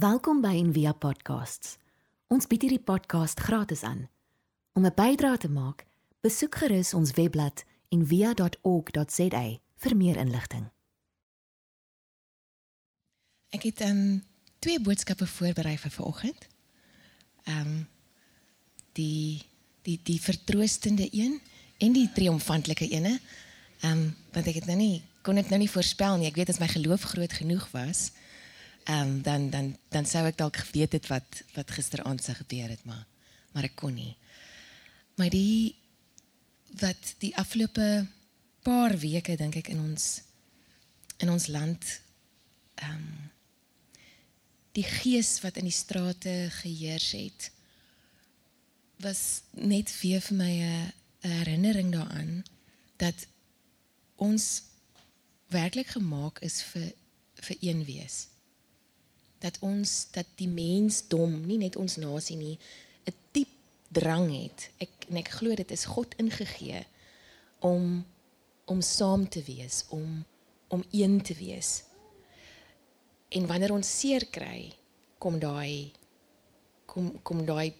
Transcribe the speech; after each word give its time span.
Welkom 0.00 0.38
by 0.40 0.54
Envia 0.56 0.94
Podcasts. 0.96 1.74
Ons 2.32 2.46
bied 2.48 2.62
hierdie 2.64 2.80
podcast 2.80 3.40
gratis 3.44 3.82
aan. 3.84 4.06
Om 4.72 4.86
'n 4.86 4.94
bydrae 4.96 5.36
te 5.36 5.48
maak, 5.48 5.84
besoek 6.24 6.54
gerus 6.54 6.94
ons 6.94 7.10
webblad 7.12 7.64
en 7.88 8.06
via.org.za 8.06 9.58
vir 9.76 9.96
meer 9.96 10.16
inligting. 10.16 10.70
Ek 13.48 13.62
het 13.62 13.80
um 13.80 14.24
twee 14.58 14.80
boodskappe 14.80 15.26
voorberei 15.26 15.76
vir 15.78 15.90
vanoggend. 15.90 16.48
Um 17.44 17.88
die 18.92 19.42
die 19.82 20.00
die 20.02 20.20
vertroostende 20.20 21.08
een 21.12 21.40
en 21.78 21.92
die 21.92 22.12
triomfantelike 22.12 22.88
ene. 22.88 23.20
Um 23.84 24.16
want 24.32 24.46
ek 24.46 24.54
het 24.54 24.66
nou 24.66 24.76
nie 24.76 25.02
kon 25.22 25.34
dit 25.34 25.48
nou 25.48 25.58
nie 25.58 25.70
voorspel 25.70 26.16
nie. 26.16 26.26
Ek 26.26 26.36
weet 26.36 26.48
as 26.48 26.58
my 26.58 26.68
geloof 26.68 27.02
groot 27.02 27.32
genoeg 27.32 27.70
was, 27.70 28.12
um 28.88 29.22
dan 29.22 29.50
dan 29.50 29.76
dan 29.88 30.06
sou 30.06 30.26
ek 30.26 30.38
dalk 30.38 30.56
geweet 30.56 30.92
het 30.92 31.06
wat 31.06 31.42
wat 31.54 31.70
gisteraand 31.70 32.22
se 32.24 32.34
gebeur 32.34 32.68
het, 32.68 32.84
maar 32.84 33.06
maar 33.52 33.66
ek 33.66 33.76
kon 33.76 33.94
nie. 33.94 34.16
Maar 35.16 35.30
die 35.30 35.76
wat 36.80 37.14
die 37.18 37.36
afgelope 37.36 38.06
paar 38.62 38.96
weke 38.98 39.36
dink 39.36 39.56
ek 39.56 39.68
in 39.68 39.80
ons 39.80 40.22
in 41.18 41.30
ons 41.30 41.46
land 41.46 42.00
ehm 42.80 42.94
um, 42.96 43.30
die 44.78 44.86
gees 44.86 45.40
wat 45.42 45.56
in 45.58 45.66
die 45.66 45.74
strate 45.74 46.32
geheers 46.60 47.10
het 47.12 47.50
was 49.02 49.42
net 49.50 49.90
weer 50.00 50.20
vir 50.20 50.36
my 50.36 50.52
'n 50.62 50.92
herinnering 51.20 51.92
daaraan 51.92 52.44
dat 52.96 53.26
ons 54.16 54.62
werklik 55.48 55.86
gemaak 55.96 56.38
is 56.38 56.62
vir 56.62 56.92
vir 57.40 57.56
een 57.60 57.84
wees. 57.84 58.29
Dat 59.40 59.58
ons 59.64 60.06
dat 60.14 60.26
die 60.40 60.48
mensdom, 60.48 61.46
nie 61.46 61.58
net 61.58 61.76
ons 61.76 61.96
nasie 61.96 62.36
nie, 62.36 62.58
'n 63.06 63.14
diep 63.32 63.48
drang 63.88 64.30
het. 64.32 64.70
Ek 64.78 65.06
en 65.08 65.16
ek 65.16 65.28
glo 65.28 65.54
dit 65.54 65.70
is 65.70 65.84
God 65.84 66.14
ingegee 66.16 66.86
om 67.60 68.04
om 68.64 68.80
saam 68.80 69.28
te 69.28 69.42
wees, 69.42 69.84
om 69.88 70.24
om 70.68 70.84
een 70.90 71.22
te 71.22 71.34
wees. 71.34 71.82
En 73.28 73.46
wanneer 73.46 73.72
ons 73.72 73.98
seer 73.98 74.26
kry, 74.30 74.72
kom 75.18 75.38
daai 75.38 75.92
kom 76.86 77.22
kom 77.22 77.44
daai 77.46 77.72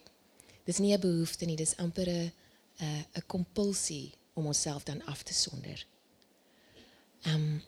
dis 0.65 0.79
nie 0.79 0.95
'n 0.95 1.01
behoefte 1.01 1.47
nie, 1.47 1.57
dis 1.57 1.77
amper 1.77 2.09
'n 2.09 2.33
'n 2.79 3.05
'n 3.15 3.27
kompulsie 3.27 4.13
om 4.35 4.47
onsself 4.47 4.83
dan 4.83 5.05
af 5.05 5.23
te 5.23 5.35
sonder. 5.35 5.87
Ehm 7.23 7.35
um, 7.35 7.63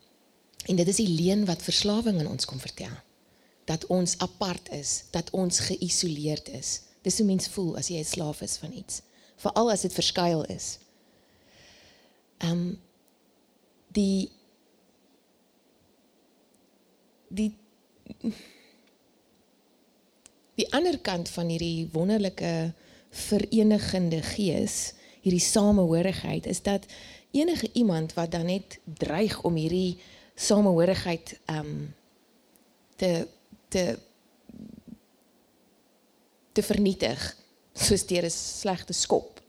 en 0.66 0.76
dit 0.76 0.88
is 0.88 0.96
die 0.96 1.08
leen 1.08 1.44
wat 1.44 1.62
verslawing 1.62 2.20
aan 2.20 2.30
ons 2.30 2.44
kom 2.44 2.60
vertel. 2.60 2.94
Dat 3.64 3.86
ons 3.86 4.18
apart 4.18 4.70
is, 4.70 5.04
dat 5.10 5.30
ons 5.30 5.58
geïsoleerd 5.58 6.48
is. 6.48 6.80
Dis 7.02 7.18
hoe 7.18 7.26
mens 7.26 7.48
voel 7.48 7.76
as 7.76 7.88
jy 7.88 7.98
'n 7.98 8.04
slaaf 8.04 8.40
is 8.40 8.56
van 8.56 8.72
iets, 8.72 9.02
veral 9.36 9.70
as 9.70 9.80
dit 9.80 9.92
verskuil 9.92 10.44
is. 10.44 10.78
Ehm 12.38 12.50
um, 12.50 12.80
die 13.92 14.30
die 17.28 17.54
die 20.54 20.68
ander 20.72 20.98
kant 20.98 21.28
van 21.28 21.48
hierdie 21.48 21.88
wonderlike 21.92 22.72
verenigende 23.10 24.22
gees, 24.22 24.92
hierdie 25.20 25.40
samehorigheid 25.40 26.46
is 26.46 26.62
dat 26.62 26.86
enige 27.30 27.70
iemand 27.72 28.14
wat 28.14 28.30
dan 28.30 28.46
net 28.46 28.78
dreig 28.84 29.42
om 29.42 29.54
hierdie 29.54 29.98
samehorigheid 30.34 31.38
ehm 31.44 31.58
um, 31.58 31.94
te 32.96 33.26
te 33.72 33.84
te 36.52 36.62
vernietig 36.62 37.20
soos 37.72 38.04
deur 38.06 38.24
'n 38.24 38.30
slegte 38.30 38.92
skop. 38.92 39.40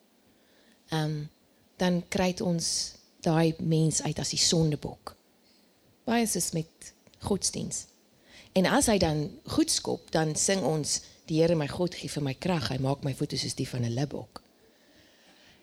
Ehm 0.89 1.03
um, 1.03 1.29
dan 1.77 2.03
kry 2.07 2.35
ons 2.39 2.95
daai 3.19 3.55
mens 3.59 4.01
uit 4.01 4.19
as 4.19 4.29
die 4.29 4.39
sondebok. 4.39 5.15
Baie 6.03 6.23
is 6.23 6.51
met 6.51 6.93
godsdiens. 7.19 7.85
En 8.53 8.65
as 8.65 8.85
hy 8.85 8.97
dan 8.97 9.39
goed 9.43 9.71
skop, 9.71 10.11
dan 10.11 10.35
sing 10.35 10.61
ons 10.61 11.01
die 11.25 11.41
Here 11.41 11.55
my 11.55 11.67
God 11.67 11.95
gee 11.95 12.09
vir 12.09 12.23
my 12.23 12.33
krag. 12.33 12.69
Hy 12.69 12.77
maak 12.77 13.03
my 13.03 13.15
voete 13.15 13.37
soos 13.37 13.55
die 13.55 13.67
van 13.67 13.83
'n 13.83 13.93
libbok. 13.93 14.41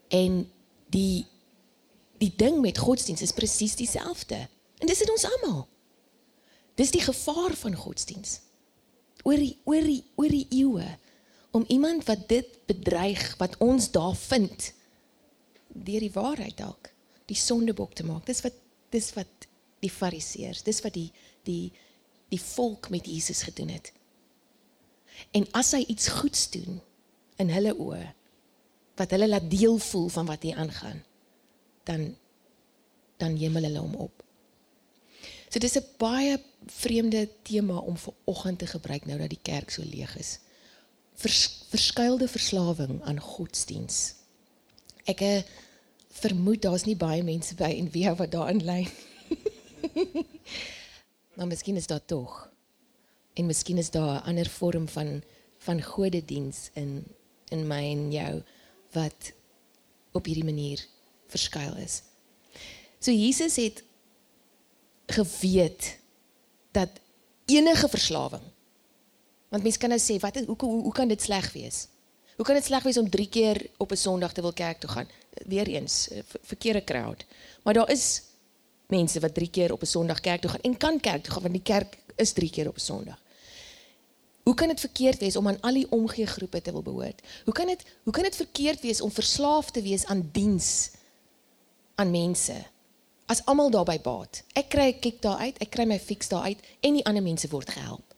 En 0.08 0.50
die 0.90 1.26
die 2.18 2.32
ding 2.36 2.60
met 2.60 2.78
godsdiens 2.78 3.22
is 3.22 3.32
presies 3.32 3.76
dieselfde. 3.76 4.48
En 4.78 4.86
dis 4.86 5.00
in 5.00 5.10
ons 5.10 5.24
almal. 5.24 5.68
Dis 6.74 6.90
die 6.90 7.00
gevaar 7.00 7.54
van 7.54 7.74
godsdiens. 7.74 8.40
Oor 9.24 9.40
die 9.40 9.56
oor 9.68 9.84
die 9.84 10.02
oor 10.16 10.32
die 10.32 10.46
eeue 10.62 10.86
om 11.50 11.64
iemand 11.68 12.06
wat 12.08 12.28
dit 12.30 12.48
bedreig 12.70 13.22
wat 13.40 13.56
ons 13.58 13.90
daar 13.90 14.16
vind 14.16 14.72
deur 15.70 16.02
die 16.02 16.14
waarheid 16.14 16.56
dalk 16.58 16.90
die 17.30 17.38
sondebok 17.38 17.94
te 17.94 18.06
maak. 18.06 18.26
Dis 18.26 18.42
wat 18.42 18.56
dis 18.90 19.12
wat 19.14 19.46
die 19.80 19.92
fariseërs, 19.92 20.64
dis 20.66 20.82
wat 20.84 20.96
die 20.96 21.10
die 21.46 21.70
die 22.30 22.40
volk 22.42 22.90
met 22.94 23.08
Jesus 23.10 23.42
gedoen 23.42 23.72
het. 23.74 23.90
En 25.34 25.46
as 25.58 25.72
hy 25.74 25.82
iets 25.90 26.08
goeds 26.20 26.46
doen 26.54 26.78
in 27.42 27.50
hulle 27.50 27.74
oë 27.74 28.02
wat 29.00 29.14
hulle 29.14 29.30
laat 29.30 29.48
deel 29.50 29.78
voel 29.82 30.08
van 30.12 30.28
wat 30.28 30.44
hier 30.46 30.58
aangaan, 30.60 31.00
dan 31.88 32.10
dan 33.20 33.36
hemel 33.36 33.66
hulle 33.68 33.82
hom 33.82 33.96
op. 34.06 34.22
So 35.50 35.58
dis 35.58 35.76
'n 35.76 35.84
baie 35.98 36.38
vreemde 36.66 37.28
tema 37.42 37.78
om 37.78 37.96
vir 37.96 38.14
oggend 38.24 38.58
te 38.58 38.66
gebruik 38.66 39.06
nou 39.06 39.18
dat 39.18 39.28
die 39.28 39.42
kerk 39.42 39.70
so 39.70 39.82
leeg 39.82 40.16
is. 40.16 40.38
Vers, 41.14 41.64
verskuilde 41.68 42.28
verslawing 42.28 43.02
aan 43.02 43.20
godsdiens. 43.20 44.14
Ek 45.04 45.20
uh, 45.20 45.42
vermoed 46.22 46.62
daar's 46.62 46.84
nie 46.84 46.96
baie 46.96 47.22
mense 47.22 47.54
by 47.54 47.70
en 47.78 47.90
wie 47.90 48.06
wat 48.10 48.30
daarin 48.30 48.62
lê. 48.64 48.88
maar 51.34 51.46
miskien 51.46 51.76
is 51.76 51.86
daar 51.86 52.04
tog. 52.04 52.48
En 53.34 53.46
miskien 53.46 53.78
is 53.78 53.90
daar 53.90 54.22
'n 54.22 54.26
ander 54.30 54.48
vorm 54.48 54.88
van 54.88 55.22
van 55.58 55.82
godediens 55.82 56.70
in 56.72 57.04
in 57.48 57.66
my 57.66 57.82
en 57.90 58.12
jou 58.12 58.42
wat 58.92 59.32
op 60.12 60.24
hierdie 60.24 60.44
manier 60.44 60.86
verskuil 61.26 61.76
is. 61.76 62.02
So 62.98 63.10
Jesus 63.10 63.56
het 63.56 63.82
geweet 65.12 65.98
dat 66.70 66.88
enige 67.46 67.88
verslawing 67.88 68.42
want 69.50 69.62
mense 69.62 69.78
kan 69.78 69.90
nou 69.90 70.00
sê 70.00 70.18
wat 70.22 70.36
hoe, 70.46 70.56
hoe 70.58 70.82
hoe 70.82 70.92
kan 70.92 71.08
dit 71.08 71.22
sleg 71.22 71.52
wees? 71.52 71.86
Hoe 72.36 72.44
kan 72.46 72.54
dit 72.54 72.64
sleg 72.64 72.82
wees 72.86 72.98
om 72.98 73.10
3 73.10 73.28
keer 73.28 73.58
op 73.76 73.90
'n 73.92 73.96
Sondag 73.96 74.32
te 74.32 74.40
wil 74.40 74.52
kerk 74.52 74.80
toe 74.80 74.90
gaan? 74.90 75.08
Weereens 75.46 76.08
verkeerde 76.42 76.84
crowd. 76.84 77.24
Maar 77.62 77.74
daar 77.74 77.90
is 77.90 78.22
mense 78.86 79.20
wat 79.20 79.34
3 79.34 79.50
keer 79.50 79.72
op 79.72 79.82
'n 79.82 79.86
Sondag 79.86 80.20
kerk 80.20 80.40
toe 80.40 80.50
gaan 80.50 80.60
en 80.60 80.76
kan 80.76 81.00
kerk 81.00 81.22
toe 81.22 81.32
gaan 81.32 81.42
want 81.42 81.54
die 81.54 81.62
kerk 81.62 81.98
is 82.16 82.32
3 82.32 82.50
keer 82.50 82.68
op 82.68 82.76
'n 82.76 82.80
Sondag. 82.80 83.18
Hoe 84.42 84.54
kan 84.54 84.68
dit 84.68 84.80
verkeerd 84.80 85.18
wees 85.18 85.36
om 85.36 85.48
aan 85.48 85.60
al 85.60 85.74
die 85.74 85.90
omgee 85.90 86.26
groepe 86.26 86.62
te 86.62 86.72
wil 86.72 86.82
behoort? 86.82 87.20
Hoe 87.44 87.54
kan 87.54 87.66
dit 87.66 87.82
hoe 88.02 88.12
kan 88.12 88.22
dit 88.22 88.36
verkeerd 88.36 88.80
wees 88.80 89.00
om 89.00 89.10
verslaaf 89.10 89.70
te 89.70 89.82
wees 89.82 90.04
aan 90.04 90.28
diens 90.32 90.90
aan 91.94 92.10
mense? 92.10 92.54
As 93.30 93.44
almal 93.46 93.70
daarbey 93.70 94.00
baat. 94.02 94.42
Ek 94.58 94.72
kry 94.74 94.90
'n 94.90 95.00
kick 95.00 95.22
daar 95.22 95.38
uit, 95.38 95.58
ek 95.62 95.70
kry 95.70 95.84
my 95.86 95.98
fix 95.98 96.28
daar 96.28 96.42
uit 96.50 96.58
en 96.80 96.94
die 96.94 97.04
ander 97.06 97.22
mense 97.22 97.48
word 97.48 97.70
gehelp. 97.70 98.14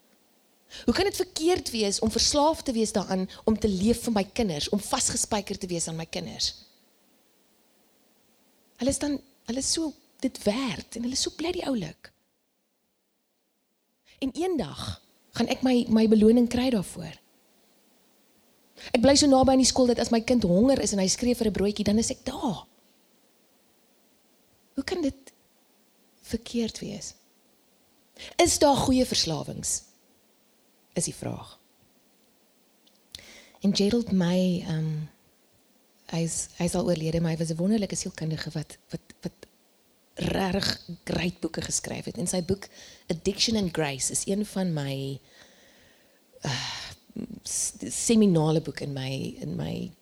Hoe 0.84 0.95
kan 0.95 1.05
dit 1.05 1.17
verkeerd 1.17 1.71
wees 1.71 2.00
om 2.00 2.11
verslaaf 2.11 2.62
te 2.62 2.73
wees 2.73 2.93
daaraan 2.93 3.28
om 3.45 3.59
te 3.59 3.69
leef 3.69 4.03
vir 4.06 4.12
my 4.12 4.25
kinders, 4.25 4.69
om 4.69 4.81
vasgespijker 4.81 5.59
te 5.59 5.67
wees 5.67 5.89
aan 5.89 5.97
my 5.97 6.06
kinders? 6.06 6.55
Hulle 8.81 8.91
is 8.91 8.99
dan 8.99 9.21
hulle 9.45 9.59
is 9.59 9.72
so 9.72 9.93
dit 10.21 10.43
werd 10.43 10.97
en 10.97 11.03
hulle 11.03 11.19
is 11.19 11.22
so 11.22 11.31
bly 11.37 11.53
die 11.53 11.67
oulik. 11.67 12.12
En 14.19 14.33
eendag 14.33 15.03
gaan 15.37 15.49
ek 15.49 15.62
my 15.62 15.84
my 15.89 16.09
beloning 16.09 16.49
kry 16.49 16.71
daarvoor. 16.71 17.21
Ek 18.92 19.03
bly 19.03 19.15
so 19.15 19.28
naby 19.28 19.53
aan 19.53 19.63
die 19.63 19.69
skool 19.69 19.91
dat 19.92 20.01
as 20.03 20.10
my 20.10 20.22
kind 20.25 20.42
honger 20.42 20.81
is 20.81 20.92
en 20.92 21.03
hy 21.03 21.09
skree 21.09 21.34
vir 21.34 21.48
'n 21.51 21.53
broodjie, 21.53 21.84
dan 21.84 21.98
is 21.98 22.10
ek 22.10 22.25
daar. 22.25 22.66
Hoe 24.74 24.84
kan 24.84 25.03
dit 25.03 25.33
verkeerd 26.21 26.78
wees? 26.78 27.15
Is 28.36 28.59
daar 28.59 28.77
goeie 28.77 29.07
verslawings? 29.07 29.83
Is 30.92 31.04
die 31.04 31.15
vraag. 31.15 31.59
En 33.60 33.77
Gerald 33.77 34.13
May 34.13 34.60
ehm 34.66 34.78
um, 34.78 35.10
hy's 36.13 36.48
hy's 36.59 36.74
al 36.77 36.84
oorlede, 36.84 37.21
maar 37.21 37.33
hy 37.33 37.41
was 37.41 37.51
'n 37.51 37.57
wonderlike 37.57 37.97
sielkundige 37.97 38.51
wat 38.51 38.77
wat 38.91 39.15
wat 39.21 39.47
regtig 40.15 40.80
great 41.04 41.41
boeke 41.41 41.60
geskryf 41.60 42.04
het. 42.04 42.19
En 42.19 42.27
sy 42.27 42.42
boek 42.45 42.69
Addiction 43.07 43.57
and 43.57 43.72
Grace 43.72 44.13
is 44.13 44.27
een 44.27 44.47
van 44.47 44.72
my 44.72 45.21
uh, 46.45 46.69
seminale 47.89 48.60
boeke 48.60 48.84
in 48.84 48.92
my 48.92 49.36
in 49.41 49.57
my 49.57 49.92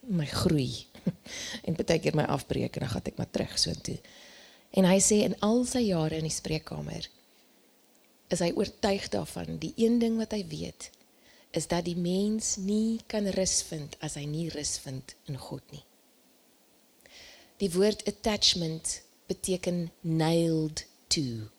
my 0.00 0.26
groei. 0.26 0.86
en 1.66 1.76
baie 1.78 1.98
keer 2.02 2.16
my 2.18 2.26
afbreek 2.30 2.76
en 2.76 2.86
dan 2.86 2.92
gaan 2.94 3.10
ek 3.12 3.18
maar 3.20 3.30
terug 3.30 3.58
so 3.58 3.74
toe. 3.86 3.98
En 4.72 4.88
hy 4.88 4.98
sê 5.04 5.22
in 5.26 5.36
al 5.44 5.64
sy 5.68 5.84
jare 5.88 6.18
in 6.20 6.28
die 6.28 6.34
spreekkamer 6.34 7.08
is 8.32 8.40
hy 8.40 8.50
oortuig 8.56 9.10
daarvan 9.12 9.58
die 9.60 9.74
een 9.76 9.98
ding 10.00 10.16
wat 10.20 10.32
hy 10.32 10.44
weet 10.48 10.88
is 11.52 11.68
dat 11.68 11.84
die 11.84 11.98
mens 12.00 12.56
nie 12.56 13.02
kan 13.12 13.28
rus 13.36 13.58
vind 13.68 13.96
as 14.00 14.16
hy 14.16 14.24
nie 14.24 14.46
rus 14.54 14.78
vind 14.80 15.12
in 15.28 15.36
God 15.36 15.64
nie. 15.74 15.84
Die 17.60 17.68
woord 17.74 18.06
attachment 18.08 19.02
beteken 19.28 19.90
nailed 20.00 20.86
to. 21.12 21.50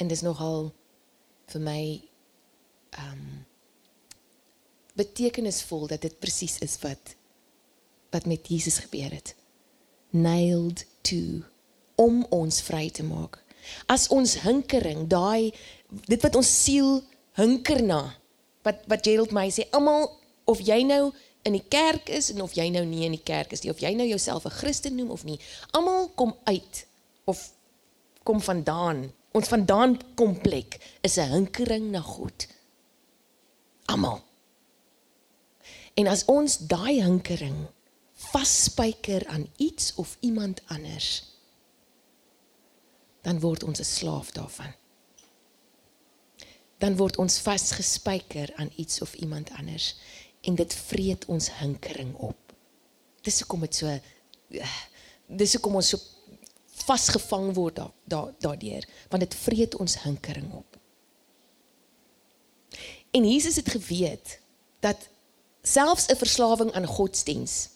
En 0.00 0.08
dis 0.08 0.24
nogal 0.24 0.70
vir 1.52 1.64
my 1.66 1.82
um 3.04 3.44
betekenisvol 4.98 5.86
dat 5.92 6.02
dit 6.02 6.16
presies 6.20 6.58
is 6.64 6.78
wat 6.82 7.14
wat 8.10 8.26
met 8.26 8.48
Jesus 8.48 8.78
gebeur 8.78 9.10
het. 9.10 9.34
Nailed 10.10 10.86
to 11.00 11.44
om 11.94 12.24
ons 12.28 12.60
vry 12.60 12.88
te 12.90 13.04
maak. 13.04 13.38
As 13.86 14.08
ons 14.08 14.40
hinkering, 14.42 15.06
daai 15.08 15.52
dit 16.08 16.22
wat 16.22 16.36
ons 16.38 16.50
siel 16.64 17.00
hinker 17.38 17.82
na. 17.84 18.02
Wat 18.66 18.82
wat 18.90 19.04
Gerald 19.06 19.34
my 19.36 19.48
sê, 19.52 19.66
almal 19.76 20.08
of 20.50 20.62
jy 20.64 20.82
nou 20.86 21.10
in 21.46 21.56
die 21.56 21.64
kerk 21.72 22.10
is 22.12 22.30
en 22.32 22.42
of 22.44 22.56
jy 22.56 22.68
nou 22.72 22.84
nie 22.84 23.06
in 23.06 23.16
die 23.16 23.24
kerk 23.24 23.52
is 23.56 23.62
nie, 23.64 23.72
of 23.72 23.80
jy 23.80 23.94
nou 23.96 24.06
jouself 24.08 24.44
'n 24.44 24.58
Christen 24.60 24.96
noem 24.96 25.10
of 25.10 25.24
nie, 25.24 25.38
almal 25.72 26.08
kom 26.14 26.34
uit 26.44 26.86
of 27.24 27.52
kom 28.24 28.40
vandaan. 28.40 29.12
Ons 29.32 29.48
vandaan 29.48 29.98
komplek 30.14 30.80
is 31.00 31.16
'n 31.16 31.30
hinkering 31.30 31.90
na 31.90 32.00
God. 32.00 32.46
Almal. 33.86 34.20
En 35.94 36.06
as 36.06 36.24
ons 36.24 36.58
daai 36.58 37.02
hinkering 37.02 37.68
vasspyker 38.20 39.26
aan 39.26 39.48
iets 39.56 39.94
of 39.94 40.16
iemand 40.20 40.60
anders, 40.66 41.24
dan 43.20 43.40
word 43.40 43.62
ons 43.62 43.80
'n 43.80 43.84
slaaf 43.84 44.30
daarvan. 44.30 44.72
Dan 46.78 46.96
word 46.96 47.16
ons 47.16 47.38
vasgespijker 47.38 48.54
aan 48.54 48.72
iets 48.76 49.00
of 49.00 49.14
iemand 49.14 49.50
anders 49.50 49.96
en 50.40 50.54
dit 50.54 50.74
vreet 50.74 51.24
ons 51.24 51.58
hinkering 51.58 52.14
op. 52.14 52.52
Dis 53.20 53.40
hoekom 53.40 53.60
dit 53.60 53.74
so 53.74 54.00
dis 55.26 55.52
hoekom 55.52 55.74
ons 55.74 55.88
so 55.88 55.98
vasgevang 56.66 57.54
word 57.54 57.76
daar 57.76 57.92
da, 58.04 58.34
daardeur 58.38 58.88
want 59.08 59.22
dit 59.22 59.34
vreet 59.34 59.76
ons 59.76 60.02
hinkering 60.02 60.52
op. 60.52 60.78
En 63.10 63.30
Jesus 63.30 63.56
het 63.56 63.68
geweet 63.68 64.40
dat 64.80 65.08
selfs 65.62 66.06
'n 66.06 66.16
verslawing 66.16 66.72
aan 66.72 66.86
godsdiens 66.86 67.68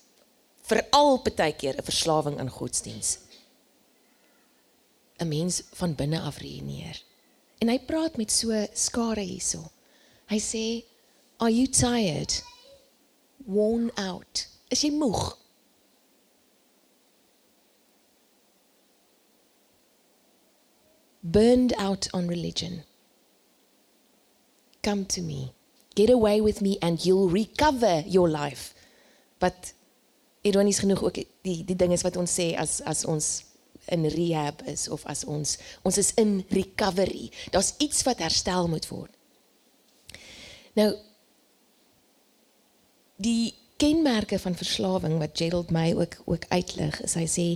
veral 0.64 1.20
baie 1.22 1.52
keer 1.52 1.76
'n 1.76 1.88
verslawing 1.90 2.38
aan 2.38 2.50
godsdiens 2.50 3.18
'n 5.18 5.28
mens 5.28 5.62
van 5.72 5.94
binne 5.94 6.20
af 6.20 6.38
reëneer. 6.38 7.02
En 7.58 7.68
hy 7.68 7.78
praat 7.78 8.16
met 8.16 8.32
so 8.32 8.66
skare 8.72 9.20
hierso. 9.20 9.70
Hy 10.26 10.38
sê, 10.38 10.84
"Are 11.36 11.52
you 11.52 11.66
tired? 11.66 12.42
Worn 13.46 13.90
out? 13.94 14.48
Is 14.68 14.82
jy 14.82 14.90
moeg?" 14.90 15.36
Burned 21.20 21.74
out 21.76 22.12
on 22.12 22.28
religion. 22.28 22.84
Come 24.82 25.06
to 25.06 25.22
me. 25.22 25.52
Get 25.94 26.10
away 26.10 26.40
with 26.42 26.60
me 26.60 26.76
and 26.80 27.04
you'll 27.04 27.30
recover 27.30 28.02
your 28.06 28.28
life. 28.28 28.74
But 29.38 29.72
ironies 30.44 30.78
genoeg 30.84 31.02
ook 31.02 31.18
die 31.46 31.58
die 31.64 31.76
ding 31.76 31.92
is 31.92 32.04
wat 32.06 32.16
ons 32.20 32.32
sê 32.38 32.52
as 32.60 32.80
as 32.84 33.04
ons 33.08 33.44
in 33.92 34.06
rehab 34.08 34.62
is 34.70 34.86
of 34.88 35.04
as 35.10 35.24
ons 35.24 35.58
ons 35.82 35.98
is 36.00 36.12
in 36.20 36.44
recovery. 36.52 37.30
Daar's 37.50 37.74
iets 37.78 38.04
wat 38.08 38.22
herstel 38.24 38.68
moet 38.68 38.88
word. 38.88 39.12
Nou 40.78 40.92
die 43.16 43.54
kenmerke 43.80 44.38
van 44.38 44.56
verslawing 44.56 45.18
wat 45.18 45.38
Gerald 45.38 45.70
my 45.70 45.92
ook 45.94 46.20
ook 46.24 46.44
uitlig 46.48 47.00
is 47.04 47.16
hy 47.18 47.26
sê 47.30 47.46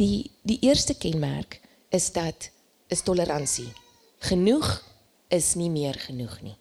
die 0.00 0.30
die 0.42 0.60
eerste 0.66 0.94
kenmerk 0.94 1.60
is 1.90 2.10
dat 2.12 2.50
is 2.88 3.02
toleransie. 3.06 3.70
Genoeg 4.18 4.80
is 5.28 5.54
nie 5.54 5.70
meer 5.70 5.94
genoeg 5.94 6.40
nie. 6.42 6.56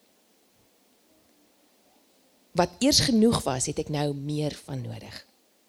Wat 2.52 2.70
eers 2.84 3.00
genoeg 3.08 3.42
was, 3.46 3.70
het 3.70 3.80
ek 3.80 3.90
nou 3.94 4.12
meer 4.14 4.56
van 4.66 4.81
nodig. 4.84 5.16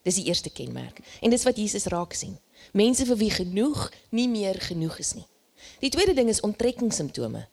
Dis 0.03 0.17
die 0.17 0.27
eerste 0.31 0.51
kenmerk. 0.51 1.01
En 1.21 1.31
dis 1.31 1.45
wat 1.45 1.57
Jesus 1.57 1.85
raak 1.93 2.13
sien. 2.17 2.39
Mense 2.73 3.05
vir 3.07 3.17
wie 3.17 3.31
genoeg 3.31 3.91
nie 4.11 4.29
meer 4.29 4.61
genoeg 4.61 4.99
is 4.99 5.15
nie. 5.15 5.27
Die 5.81 5.91
tweede 5.93 6.15
ding 6.15 6.29
is 6.29 6.41
onttrekkingssimptome. 6.41 7.47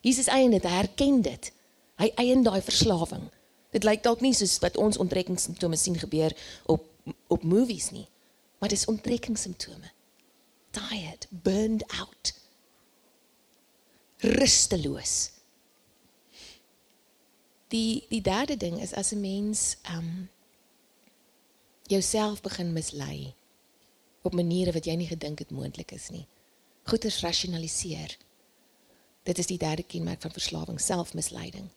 Jesus 0.00 0.28
eien 0.32 0.50
dit, 0.50 0.64
hy 0.64 0.76
herken 0.80 1.20
dit. 1.22 1.52
Hy 2.00 2.08
eien 2.16 2.42
daai 2.42 2.62
verslawing. 2.64 3.28
Dit 3.72 3.84
lyk 3.84 4.02
dalk 4.04 4.20
nie 4.20 4.34
soos 4.36 4.58
wat 4.64 4.76
ons 4.80 4.98
onttrekkingssimptome 5.00 5.76
sien 5.80 5.98
gebeur 5.98 6.34
op 6.72 6.88
op 7.26 7.42
movies 7.42 7.88
nie, 7.90 8.06
maar 8.60 8.70
dis 8.70 8.84
onttrekkingssimptome. 8.86 9.90
Tired, 10.70 11.26
burned 11.30 11.82
out. 11.98 12.30
Rusteloos. 14.22 15.30
Die 17.74 18.06
die 18.08 18.20
derde 18.22 18.56
ding 18.56 18.78
is 18.80 18.94
as 18.94 19.10
'n 19.12 19.20
mens 19.20 19.76
ehm 19.82 19.98
um, 19.98 20.28
jouself 21.92 22.40
begin 22.40 22.72
mislei 22.72 23.34
op 24.22 24.34
maniere 24.34 24.72
wat 24.72 24.86
jy 24.86 24.94
nie 24.96 25.10
gedink 25.10 25.42
het 25.42 25.50
moontlik 25.50 25.92
is 25.92 26.08
nie. 26.14 26.26
Goeders 26.88 27.20
rasionaliseer. 27.22 28.16
Dit 29.26 29.38
is 29.38 29.50
die 29.50 29.58
derde 29.58 29.84
kenmerk 29.86 30.22
van 30.22 30.34
verslawing, 30.34 30.80
selfmisleiding. 30.80 31.68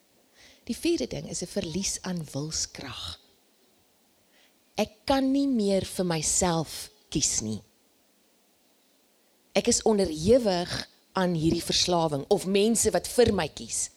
Die 0.66 0.78
vierde 0.78 1.08
ding 1.08 1.30
is 1.30 1.42
'n 1.42 1.52
verlies 1.52 2.02
aan 2.02 2.26
wilskrag. 2.34 3.20
Ek 4.76 4.92
kan 5.06 5.32
nie 5.32 5.48
meer 5.48 5.86
vir 5.86 6.06
myself 6.06 6.90
kies 7.10 7.42
nie. 7.42 7.62
Ek 9.54 9.68
is 9.68 9.82
onderhewig 9.82 10.90
aan 11.14 11.34
hierdie 11.34 11.64
verslawing 11.64 12.26
of 12.28 12.46
mense 12.46 12.92
wat 12.92 13.08
vir 13.08 13.34
my 13.34 13.48
kies. 13.48 13.90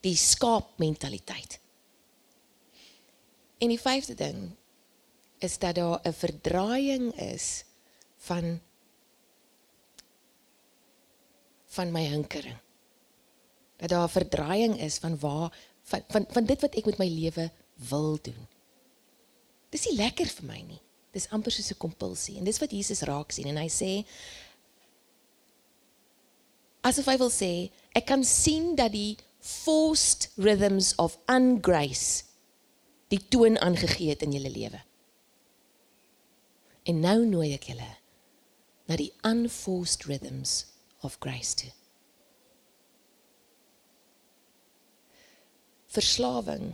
Die 0.00 0.16
skaapmentaliteit. 0.16 1.58
En 3.58 3.68
die 3.68 3.80
vyfde 3.80 4.14
ding 4.14 4.56
is 5.42 5.58
dat 5.58 5.74
daar 5.74 6.00
'n 6.02 6.12
verdraaiing 6.12 7.14
is 7.18 7.64
van 8.16 8.60
van 11.66 11.92
my 11.92 12.04
hinkering. 12.04 12.58
Dat 13.76 13.88
daar 13.88 14.04
'n 14.04 14.16
verdraaiing 14.18 14.80
is 14.80 14.98
van 14.98 15.18
waar 15.18 15.50
van 15.82 16.02
van 16.08 16.26
van 16.28 16.44
dit 16.44 16.60
wat 16.60 16.74
ek 16.74 16.84
met 16.84 16.98
my 16.98 17.08
lewe 17.08 17.50
wil 17.74 18.18
doen. 18.22 18.46
Dis 19.68 19.84
nie 19.84 19.96
lekker 19.96 20.26
vir 20.26 20.44
my 20.44 20.60
nie. 20.60 20.80
Dis 21.10 21.28
amper 21.28 21.52
soos 21.52 21.70
'n 21.70 21.76
kompulsie 21.76 22.36
en 22.36 22.44
dis 22.44 22.58
wat 22.58 22.70
Jesus 22.70 23.00
raak 23.00 23.30
sien 23.30 23.46
en 23.46 23.56
hy 23.56 23.68
sê 23.68 24.06
asof 26.80 27.06
hy 27.06 27.16
wil 27.16 27.30
sê 27.30 27.70
ek 27.92 28.06
kan 28.06 28.24
sien 28.24 28.74
dat 28.74 28.92
die 28.92 29.16
forced 29.38 30.30
rhythms 30.36 30.94
of 30.96 31.18
ungrace 31.26 32.24
die 33.08 33.20
toon 33.28 33.58
aangegee 33.58 34.08
het 34.08 34.22
in 34.22 34.32
julle 34.32 34.50
lewe. 34.50 34.80
En 36.82 36.98
nou 37.00 37.18
nooi 37.26 37.52
ek 37.54 37.68
julle 37.70 37.90
na 38.90 38.98
die 38.98 39.12
unforced 39.26 40.08
rhythms 40.08 40.64
of 41.06 41.18
grace 41.22 41.54
toe. 41.54 41.70
Verslawing 45.92 46.72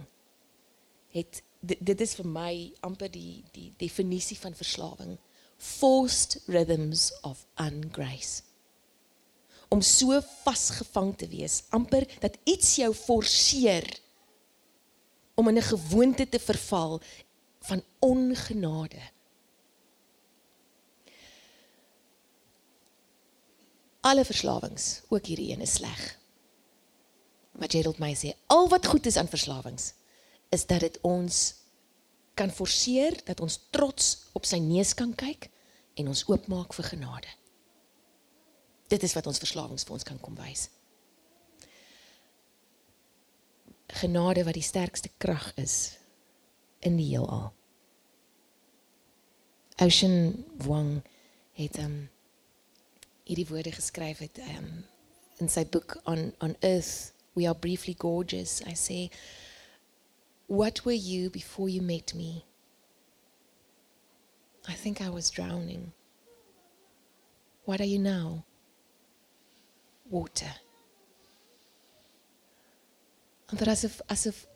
het 1.13 1.43
dit, 1.61 1.81
dit 1.81 2.01
is 2.01 2.15
vir 2.19 2.29
my 2.31 2.53
amper 2.87 3.11
die 3.13 3.43
die 3.53 3.71
definisie 3.81 4.39
van 4.41 4.57
verslawing. 4.57 5.17
Forced 5.59 6.39
rhythms 6.47 7.11
of 7.27 7.45
ungrace. 7.61 8.45
Om 9.69 9.83
so 9.85 10.17
vasgevang 10.45 11.13
te 11.19 11.27
wees, 11.29 11.65
amper 11.77 12.07
dat 12.23 12.39
iets 12.49 12.77
jou 12.79 12.93
forceer 12.95 13.85
om 15.35 15.49
in 15.49 15.59
'n 15.59 15.71
gewoonte 15.75 16.29
te 16.29 16.39
verval 16.39 17.01
van 17.61 17.83
ongenade. 17.99 19.03
Alle 24.09 24.25
verslawings, 24.25 25.03
ook 25.09 25.27
hierdie 25.29 25.51
een 25.53 25.61
is 25.61 25.77
sleg. 25.79 26.03
Maar 27.59 27.71
Gerald 27.71 27.99
my 28.01 28.15
sê 28.17 28.33
al 28.47 28.69
wat 28.73 28.87
goed 28.87 29.07
is 29.07 29.17
aan 29.21 29.29
verslawings 29.29 29.93
is 30.55 30.65
dat 30.67 30.81
dit 30.81 30.99
ons 31.05 31.55
kan 32.39 32.51
forceer 32.55 33.19
dat 33.27 33.41
ons 33.45 33.59
trots 33.75 34.31
op 34.33 34.47
sy 34.47 34.61
neus 34.63 34.95
kan 34.95 35.13
kyk 35.19 35.51
en 35.99 36.09
ons 36.09 36.25
oopmaak 36.31 36.73
vir 36.77 36.87
genade. 36.93 37.33
Dit 38.89 39.03
is 39.05 39.13
wat 39.19 39.27
ons 39.29 39.41
verslawings 39.43 39.85
vir 39.85 39.97
ons 39.99 40.07
kan 40.07 40.21
kom 40.23 40.39
wys. 40.39 40.69
Genade 44.01 44.45
wat 44.47 44.57
die 44.57 44.65
sterkste 44.65 45.11
krag 45.21 45.51
is 45.61 45.99
in 46.81 46.97
die 46.97 47.11
heelal. 47.11 47.51
Ocean 49.83 50.45
Wang 50.65 51.03
het 51.59 51.77
'n 51.77 51.85
um, 51.85 52.09
hierdie 53.29 53.47
woorde 53.51 53.73
geskryf 53.77 54.23
het 54.25 54.41
um, 54.57 54.69
in 55.39 55.53
sy 55.53 55.67
boek 55.69 55.99
on 56.09 56.31
on 56.45 56.57
earth 56.65 57.13
we 57.39 57.47
are 57.47 57.55
briefly 57.55 57.95
gorgeous. 57.95 58.63
I 58.67 58.75
say 58.75 59.11
what 60.47 60.85
were 60.85 60.93
you 60.97 61.31
before 61.31 61.69
you 61.69 61.83
met 61.83 62.15
me? 62.15 62.45
I 64.67 64.73
think 64.73 65.01
I 65.01 65.09
was 65.09 65.31
drowning. 65.31 65.93
What 67.65 67.81
are 67.81 67.87
you 67.87 67.99
now? 67.99 68.45
Water. 70.11 70.55
Want 73.47 73.59
dit 73.59 73.69
asof 73.69 74.01
asof 74.09 74.47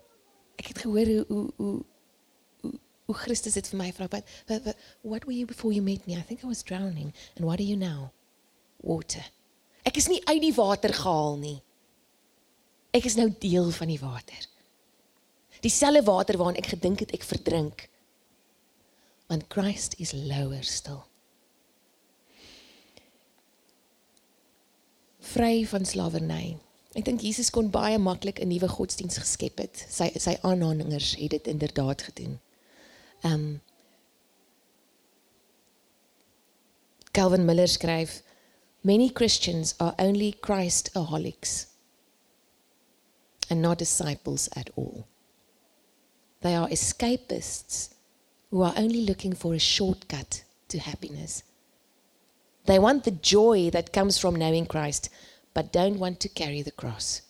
ek 0.57 0.73
het 0.73 0.79
gehoor 0.79 1.07
hoe 1.07 1.25
hoe 1.29 1.53
hoe 1.57 1.85
hoe, 3.05 3.15
Christus 3.15 3.55
dit 3.55 3.69
vir 3.69 3.79
my 3.79 3.93
vra. 3.93 4.09
But 4.09 4.77
what 5.03 5.25
were 5.25 5.37
you 5.37 5.47
before 5.47 5.73
you 5.73 5.83
met 5.83 6.07
me? 6.07 6.17
I 6.17 6.23
think 6.23 6.43
I 6.43 6.47
was 6.47 6.63
drowning. 6.63 7.13
And 7.37 7.45
what 7.45 7.61
are 7.61 7.69
you 7.69 7.77
now? 7.77 8.13
Water. 8.83 9.25
Ek 9.87 9.99
is 9.99 10.09
nie 10.11 10.21
uit 10.29 10.41
die 10.43 10.55
water 10.55 10.95
gehaal 10.95 11.37
nie. 11.41 11.59
Ek 12.93 13.07
is 13.09 13.17
nou 13.19 13.29
deel 13.41 13.71
van 13.75 13.91
die 13.91 14.01
water. 14.01 14.49
Dieselfde 15.63 16.03
water 16.07 16.39
waarin 16.39 16.59
ek 16.61 16.73
gedink 16.75 17.05
het 17.05 17.15
ek 17.17 17.25
verdrink. 17.27 17.87
Want 19.31 19.49
Christ 19.49 19.97
is 20.03 20.13
lower 20.13 20.63
still. 20.67 21.03
Vry 25.33 25.63
van 25.71 25.87
slawerny. 25.87 26.59
Ek 26.99 27.07
dink 27.07 27.23
Jesus 27.25 27.49
kon 27.55 27.71
baie 27.73 27.97
maklik 27.99 28.43
'n 28.43 28.51
nuwe 28.51 28.69
godsdiens 28.69 29.17
geskep 29.17 29.59
het. 29.59 29.87
Sy 29.89 30.11
sy 30.19 30.37
aanhangers 30.43 31.15
het 31.17 31.31
dit 31.31 31.47
inderdaad 31.47 32.03
gedoen. 32.03 32.41
Um 33.25 33.61
Calvin 37.13 37.45
Miller 37.45 37.69
skryf 37.69 38.23
Many 38.85 39.11
Christians 39.11 39.75
are 39.79 39.95
only 39.99 40.33
Christaholics 40.33 41.67
and 43.49 43.63
not 43.63 43.79
disciples 43.79 44.49
at 44.57 44.71
all. 44.75 45.07
They 46.41 46.57
are 46.57 46.69
escapists 46.69 47.95
who 48.51 48.63
are 48.63 48.75
only 48.77 49.03
looking 49.03 49.35
for 49.35 49.55
a 49.55 49.61
shortcut 49.61 50.43
to 50.69 50.79
happiness. 50.79 51.45
They 52.67 52.81
want 52.81 53.05
the 53.05 53.13
joy 53.13 53.71
that 53.71 53.93
comes 53.93 54.19
from 54.19 54.35
knowing 54.35 54.67
Christ, 54.67 55.11
but 55.55 55.73
don't 55.73 55.99
want 55.99 56.19
to 56.21 56.29
carry 56.29 56.63
the 56.63 56.73
cross. 56.73 57.23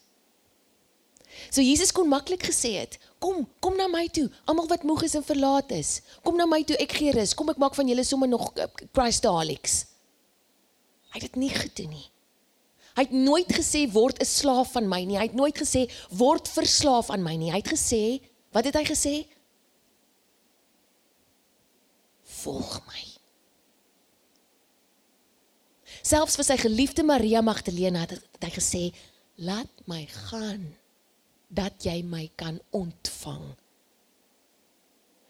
So 1.50 1.60
Jesus 1.60 1.92
kon 1.92 2.08
maklik 2.08 2.44
gesê 2.48 2.78
het, 2.80 2.98
kom, 3.20 3.46
kom 3.60 3.76
na 3.76 3.88
my 3.88 4.06
toe, 4.08 4.28
almal 4.48 4.68
wat 4.68 4.84
moeg 4.84 5.04
is 5.04 5.16
en 5.16 5.24
verlaat 5.24 5.72
is. 5.72 6.00
Kom 6.24 6.36
na 6.36 6.46
my 6.46 6.62
toe, 6.64 6.76
ek 6.80 6.96
gee 6.96 7.12
rus. 7.12 7.32
Kom 7.36 7.50
ek 7.52 7.60
maak 7.60 7.76
van 7.76 7.88
julle 7.88 8.04
sommer 8.04 8.28
nog 8.28 8.52
uh, 8.56 8.68
Christaholics. 8.92 9.82
Hy 11.12 11.20
het 11.20 11.28
dit 11.28 11.36
nie 11.36 11.52
gedoen 11.52 11.92
nie. 11.92 12.08
Hy 12.96 13.06
het 13.06 13.14
nooit 13.16 13.52
gesê 13.52 13.86
word 13.92 14.20
'n 14.20 14.28
slaaf 14.28 14.72
van 14.72 14.88
my 14.88 15.04
nie. 15.04 15.16
Hy 15.16 15.28
het 15.28 15.36
nooit 15.36 15.56
gesê 15.56 15.88
word 16.10 16.48
verslaaf 16.48 17.10
aan 17.10 17.22
my 17.22 17.36
nie. 17.36 17.50
Hy 17.50 17.60
het 17.60 17.72
gesê, 17.72 18.20
wat 18.52 18.64
het 18.64 18.74
hy 18.74 18.84
gesê? 18.84 19.26
Volg 22.42 22.80
my. 22.86 23.12
Selfs 26.02 26.36
vir 26.36 26.44
sy 26.44 26.56
geliefde 26.56 27.02
Maria 27.02 27.40
Magdalena 27.40 28.00
het 28.00 28.20
hy 28.40 28.50
gesê, 28.50 28.94
"Laat 29.36 29.70
my 29.86 30.06
gaan 30.06 30.76
dat 31.48 31.84
jy 31.84 32.02
my 32.02 32.30
kan 32.36 32.60
ontvang." 32.70 33.56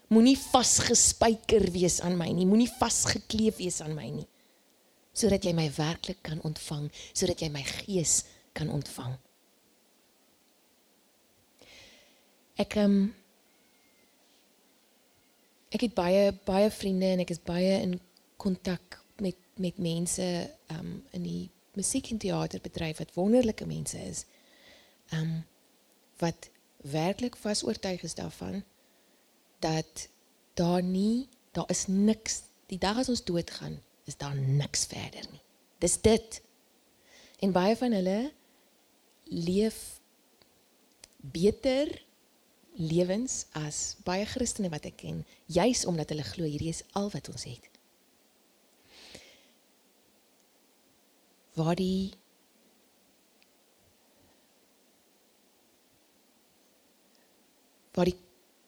Moenie 0.09 0.39
vasgespijker 0.39 1.71
wees 1.71 2.01
aan 2.01 2.17
my 2.17 2.33
nie, 2.33 2.47
moenie 2.47 2.71
vasgekleef 2.79 3.57
wees 3.57 3.81
aan 3.81 3.95
my 3.95 4.11
nie. 4.11 4.29
Sodat 5.13 5.45
jy 5.45 5.53
my 5.57 5.69
werklik 5.77 6.23
kan 6.25 6.41
ontvang, 6.47 6.89
sodat 7.13 7.43
jy 7.45 7.51
my 7.53 7.63
gees 7.67 8.23
kan 8.57 8.71
ontvang. 8.73 9.17
Ek 12.61 12.77
um, 12.81 12.97
ek 15.73 15.87
het 15.89 15.95
baie 15.97 16.33
baie 16.47 16.71
vriende 16.73 17.13
en 17.15 17.25
ek 17.25 17.33
is 17.35 17.43
baie 17.45 17.79
in 17.81 17.97
kontak 18.41 19.01
met 19.21 19.39
met 19.61 19.79
mense 19.79 20.27
um 20.73 21.03
in 21.17 21.25
die 21.27 21.51
musiek 21.77 22.11
en 22.13 22.21
teaterbedryf 22.21 23.01
wat 23.01 23.15
wonderlike 23.17 23.67
mense 23.69 23.99
is. 23.99 24.25
Um 25.13 25.43
wat 26.21 26.51
werklik 26.83 27.37
vas 27.37 27.65
oortuig 27.65 28.03
is 28.03 28.15
daarvan 28.15 28.63
dat 29.63 30.09
daar 30.55 30.83
nie 30.83 31.29
daar 31.53 31.71
is 31.71 31.87
niks 31.87 32.43
die 32.67 32.79
dag 32.79 32.99
as 32.99 33.09
ons 33.09 33.25
doodgaan 33.25 33.79
is 34.05 34.17
daar 34.17 34.37
niks 34.37 34.87
verder 34.91 35.27
nie. 35.31 35.43
Dis 35.79 36.01
dit. 36.01 36.41
En 37.43 37.53
baie 37.53 37.77
van 37.77 37.93
hulle 37.93 38.33
leef 39.25 40.01
beter 41.21 41.91
lewens 42.75 43.45
as 43.59 43.97
baie 44.05 44.25
Christene 44.27 44.71
wat 44.73 44.87
ek 44.89 45.03
ken, 45.05 45.23
juis 45.47 45.85
omdat 45.87 46.15
hulle 46.15 46.27
glo 46.27 46.49
hierdie 46.49 46.73
is 46.73 46.83
al 46.99 47.11
wat 47.13 47.29
ons 47.31 47.47
het. 47.47 47.73
waar 51.53 51.77
die 51.77 52.13
waar 57.93 58.09
die 58.09 58.17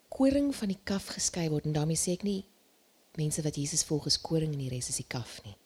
koring 0.09 0.53
van 0.55 0.69
die 0.69 0.81
kaf 0.85 1.09
geskei 1.17 1.49
word 1.49 1.64
en 1.64 1.76
daarmee 1.76 1.99
sê 1.99 2.17
ek 2.19 2.26
nie 2.29 2.43
mense 3.16 3.42
wat 3.42 3.56
Jesus 3.56 3.85
volg 3.85 4.06
is 4.11 4.21
koring 4.21 4.52
en 4.52 4.62
die 4.62 4.73
res 4.73 4.88
is 4.88 5.00
die 5.00 5.09
kaf 5.09 5.38
nie. 5.44 5.56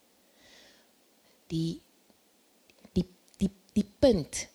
Die 1.52 1.80
die 2.96 3.06
die 3.40 3.50
die 3.76 3.86
punt 4.00 4.46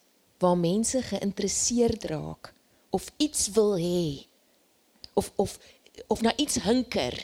waar 0.44 0.58
mense 0.60 1.02
geïnteresseerd 1.02 2.06
raak 2.12 2.54
of 2.94 3.10
iets 3.18 3.50
wil 3.56 3.78
hê 3.80 4.28
of 5.14 5.32
of 5.36 5.58
of 6.08 6.22
na 6.22 6.36
iets 6.38 6.62
hunker 6.66 7.16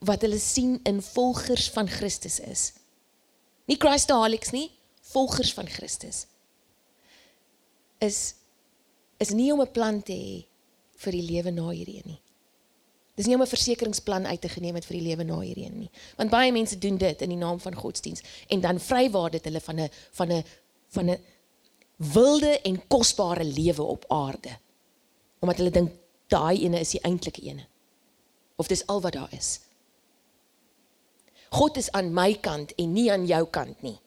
wat 0.00 0.22
hulle 0.24 0.40
sien 0.40 0.78
in 0.88 1.02
volgers 1.02 1.68
van 1.70 1.88
Christus 1.88 2.38
is. 2.40 2.72
Nie 3.68 3.76
Christaholics 3.78 4.50
nie, 4.56 4.70
volgers 5.12 5.52
van 5.52 5.68
Christus. 5.68 6.24
Is 8.00 8.34
is 9.20 9.34
nie 9.36 9.52
om 9.52 9.60
'n 9.60 9.72
plan 9.72 10.02
te 10.02 10.12
hê 10.12 10.46
vir 10.96 11.12
die 11.12 11.26
lewe 11.30 11.50
na 11.50 11.68
hierdie 11.68 12.02
nie. 12.04 12.20
Dis 13.20 13.28
nie 13.28 13.36
om 13.36 13.42
'n 13.42 13.52
versekeringsplan 13.52 14.26
uit 14.26 14.40
te 14.40 14.48
geneem 14.48 14.74
het 14.74 14.86
vir 14.88 14.96
die 14.96 15.08
lewe 15.08 15.24
na 15.24 15.40
hierdie 15.40 15.70
nie. 15.70 15.90
Want 16.16 16.30
baie 16.30 16.52
mense 16.52 16.78
doen 16.78 16.96
dit 16.96 17.22
in 17.22 17.28
die 17.28 17.36
naam 17.36 17.60
van 17.60 17.74
godsdiens 17.74 18.22
en 18.48 18.60
dan 18.60 18.80
vrywaar 18.80 19.30
dit 19.30 19.44
hulle 19.44 19.60
van 19.60 19.80
'n 19.80 19.88
van 20.10 20.32
'n 20.32 20.44
van 20.88 21.10
'n 21.10 21.18
wilde 21.96 22.60
en 22.60 22.86
kosbare 22.88 23.44
lewe 23.44 23.82
op 23.82 24.04
aarde. 24.08 24.56
Omdat 25.38 25.56
hulle 25.56 25.70
dink 25.70 25.90
daai 26.26 26.64
ene 26.64 26.80
is 26.80 26.90
die 26.90 27.00
eintlike 27.00 27.42
ene. 27.42 27.66
Of 28.56 28.66
dis 28.66 28.86
al 28.86 29.00
wat 29.00 29.12
daar 29.12 29.32
is. 29.32 29.60
God 31.50 31.76
is 31.76 31.90
aan 31.90 32.12
my 32.14 32.34
kant 32.34 32.74
en 32.74 32.92
nie 32.92 33.12
aan 33.12 33.26
jou 33.26 33.46
kant 33.46 33.82
nie. 33.82 33.98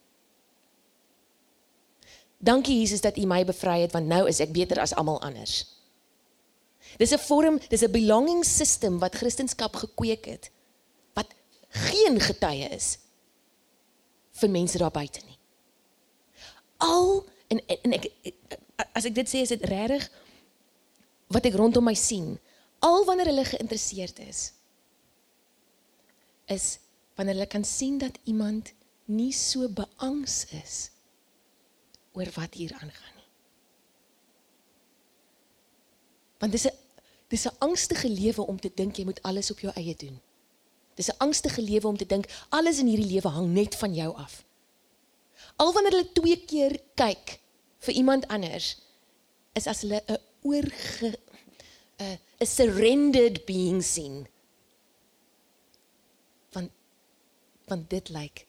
Dankie 2.38 2.80
Jesus 2.80 3.02
dat 3.02 3.18
U 3.18 3.26
my 3.26 3.46
bevry 3.46 3.82
het 3.82 3.92
want 3.92 4.08
nou 4.08 4.28
is 4.28 4.40
ek 4.40 4.52
beter 4.52 4.80
as 4.80 4.94
almal 4.94 5.22
anders. 5.22 5.73
Dis 6.98 7.12
'n 7.12 7.20
vorm, 7.20 7.60
dis 7.70 7.84
'n 7.84 7.92
belonging 7.92 8.46
system 8.46 9.00
wat 9.00 9.16
Christendom 9.16 9.74
gekweek 9.74 10.26
het 10.26 10.52
wat 11.14 11.34
geen 11.70 12.20
getuie 12.20 12.70
is 12.70 12.98
vir 14.32 14.50
mense 14.50 14.78
daar 14.78 14.92
buite 14.92 15.22
nie. 15.26 15.38
Al 16.78 17.26
en 17.48 17.62
en 17.66 17.94
ek 17.94 18.10
as 18.94 19.06
ek 19.06 19.16
dit 19.16 19.30
sê 19.30 19.44
is 19.46 19.54
dit 19.54 19.66
regtig 19.70 20.10
wat 21.34 21.46
ek 21.46 21.58
rondom 21.58 21.84
my 21.84 21.94
sien. 21.94 22.40
Al 22.80 23.06
wanneer 23.06 23.32
hulle 23.32 23.46
geïnteresseerd 23.46 24.20
is 24.20 24.54
is 26.52 26.80
wanneer 27.16 27.38
hulle 27.38 27.48
kan 27.48 27.64
sien 27.64 27.98
dat 27.98 28.18
iemand 28.24 28.74
nie 29.06 29.32
so 29.32 29.70
beangs 29.70 30.46
is 30.64 30.90
oor 32.14 32.30
wat 32.36 32.54
hier 32.54 32.74
aangaan 32.74 33.16
nie. 33.16 33.30
Want 36.40 36.52
dis 36.52 36.68
'n 36.68 36.83
dis 37.34 37.48
'n 37.50 37.58
angstige 37.66 38.10
lewe 38.10 38.46
om 38.46 38.60
te 38.60 38.72
dink 38.76 38.98
jy 38.98 39.06
moet 39.06 39.22
alles 39.22 39.52
op 39.52 39.60
jou 39.60 39.74
eie 39.76 39.96
doen. 39.96 40.22
Dis 40.96 41.10
'n 41.10 41.18
angstige 41.18 41.62
lewe 41.62 41.88
om 41.88 41.98
te 41.98 42.06
dink 42.06 42.26
alles 42.50 42.80
in 42.80 42.88
hierdie 42.88 43.12
lewe 43.14 43.28
hang 43.28 43.48
net 43.54 43.76
van 43.76 43.94
jou 43.94 44.16
af. 44.16 44.44
Al 45.56 45.74
wanneer 45.74 45.92
hulle 45.92 46.12
twee 46.12 46.46
keer 46.46 46.80
kyk 46.96 47.40
vir 47.80 47.94
iemand 47.94 48.28
anders 48.28 48.78
is 49.54 49.68
as 49.68 49.82
hulle 49.82 50.04
'n 50.08 50.18
oorge 50.42 51.18
'n 51.98 52.46
surrendered 52.46 53.46
being 53.46 53.84
sien 53.84 54.28
want 57.74 57.90
dit 57.90 58.10
lyk 58.10 58.46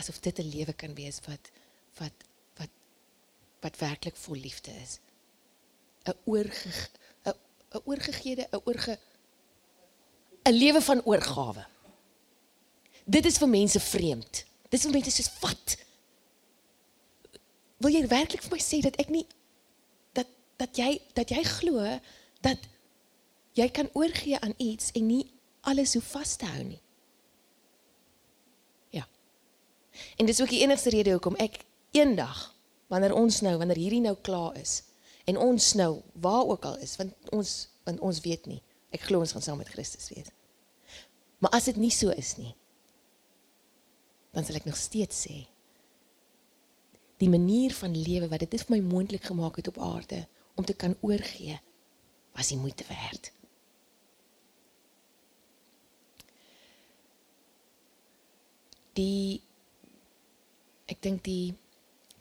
asof 0.00 0.20
dit 0.20 0.38
'n 0.38 0.52
lewe 0.56 0.72
kan 0.72 0.94
wees 0.94 1.18
wat 1.28 1.50
wat 2.00 2.16
wat 2.58 2.72
wat 3.60 3.78
werklik 3.78 4.16
vol 4.16 4.36
liefde 4.36 4.70
is. 4.82 4.98
'n 6.04 6.18
oorge 6.24 6.88
'n 7.74 7.80
oorgegeede, 7.84 8.48
'n 8.52 8.60
oorge 8.64 8.98
'n 10.46 10.52
lewe 10.52 10.82
van 10.82 11.02
oorgawe. 11.04 11.66
Dit 13.04 13.24
is 13.24 13.38
vir 13.38 13.48
mense 13.48 13.80
vreemd. 13.80 14.44
Dit 14.68 14.78
is 14.78 14.82
vir 14.82 14.92
mense 14.92 15.10
soos 15.10 15.30
wat 15.40 15.76
wil 17.76 17.92
jy 17.92 18.06
werklik 18.08 18.42
vir 18.42 18.56
my 18.56 18.62
sê 18.62 18.80
dat 18.84 18.96
ek 19.02 19.10
nie 19.12 19.26
dat 20.16 20.28
dat 20.56 20.78
jy 20.80 21.00
dat 21.14 21.30
jy 21.30 21.42
glo 21.44 21.84
dat 22.40 22.58
jy 23.56 23.68
kan 23.68 23.90
oorgee 23.92 24.38
aan 24.40 24.54
iets 24.56 24.92
en 24.96 25.06
nie 25.06 25.24
alles 25.60 25.92
hoe 25.96 26.02
vas 26.02 26.36
te 26.36 26.46
hou 26.46 26.64
nie. 26.64 26.80
Ja. 28.90 29.06
En 30.16 30.26
dis 30.26 30.40
ook 30.40 30.52
die 30.52 30.62
enigste 30.64 30.90
rede 30.90 31.16
hoekom 31.16 31.36
ek 31.36 31.64
eendag 31.96 32.54
wanneer 32.92 33.14
ons 33.14 33.40
nou 33.40 33.56
wanneer 33.58 33.80
hierdie 33.80 34.04
nou 34.04 34.16
klaar 34.22 34.56
is 34.60 34.82
en 35.26 35.38
ons 35.42 35.72
nou 35.78 35.90
waar 36.22 36.46
ook 36.46 36.64
al 36.68 36.78
is 36.84 36.96
want 37.00 37.32
ons 37.34 37.56
want 37.86 38.00
ons 38.02 38.20
weet 38.24 38.46
nie. 38.50 38.62
Ek 38.94 39.04
glo 39.06 39.22
ons 39.22 39.34
gaan 39.34 39.44
saam 39.44 39.60
met 39.62 39.70
Christus 39.70 40.08
wees. 40.10 40.30
Maar 41.38 41.52
as 41.58 41.68
dit 41.68 41.76
nie 41.78 41.92
so 41.94 42.10
is 42.10 42.32
nie, 42.40 42.54
dan 44.34 44.46
sal 44.46 44.58
ek 44.58 44.66
nog 44.66 44.78
steeds 44.78 45.26
sê 45.26 45.44
die 47.16 47.30
manier 47.32 47.72
van 47.72 47.94
lewe 47.96 48.28
wat 48.28 48.42
dit 48.44 48.60
vir 48.60 48.74
my 48.76 48.82
moontlik 48.84 49.24
gemaak 49.24 49.56
het 49.56 49.70
op 49.72 49.78
aarde 49.80 50.26
om 50.54 50.64
te 50.64 50.76
kan 50.76 50.96
oorgee 51.00 51.56
was 52.36 52.50
die 52.52 52.58
moeite 52.60 52.84
werd. 52.88 53.30
Die 58.96 59.40
ek 60.92 61.00
dink 61.02 61.24
die 61.24 61.54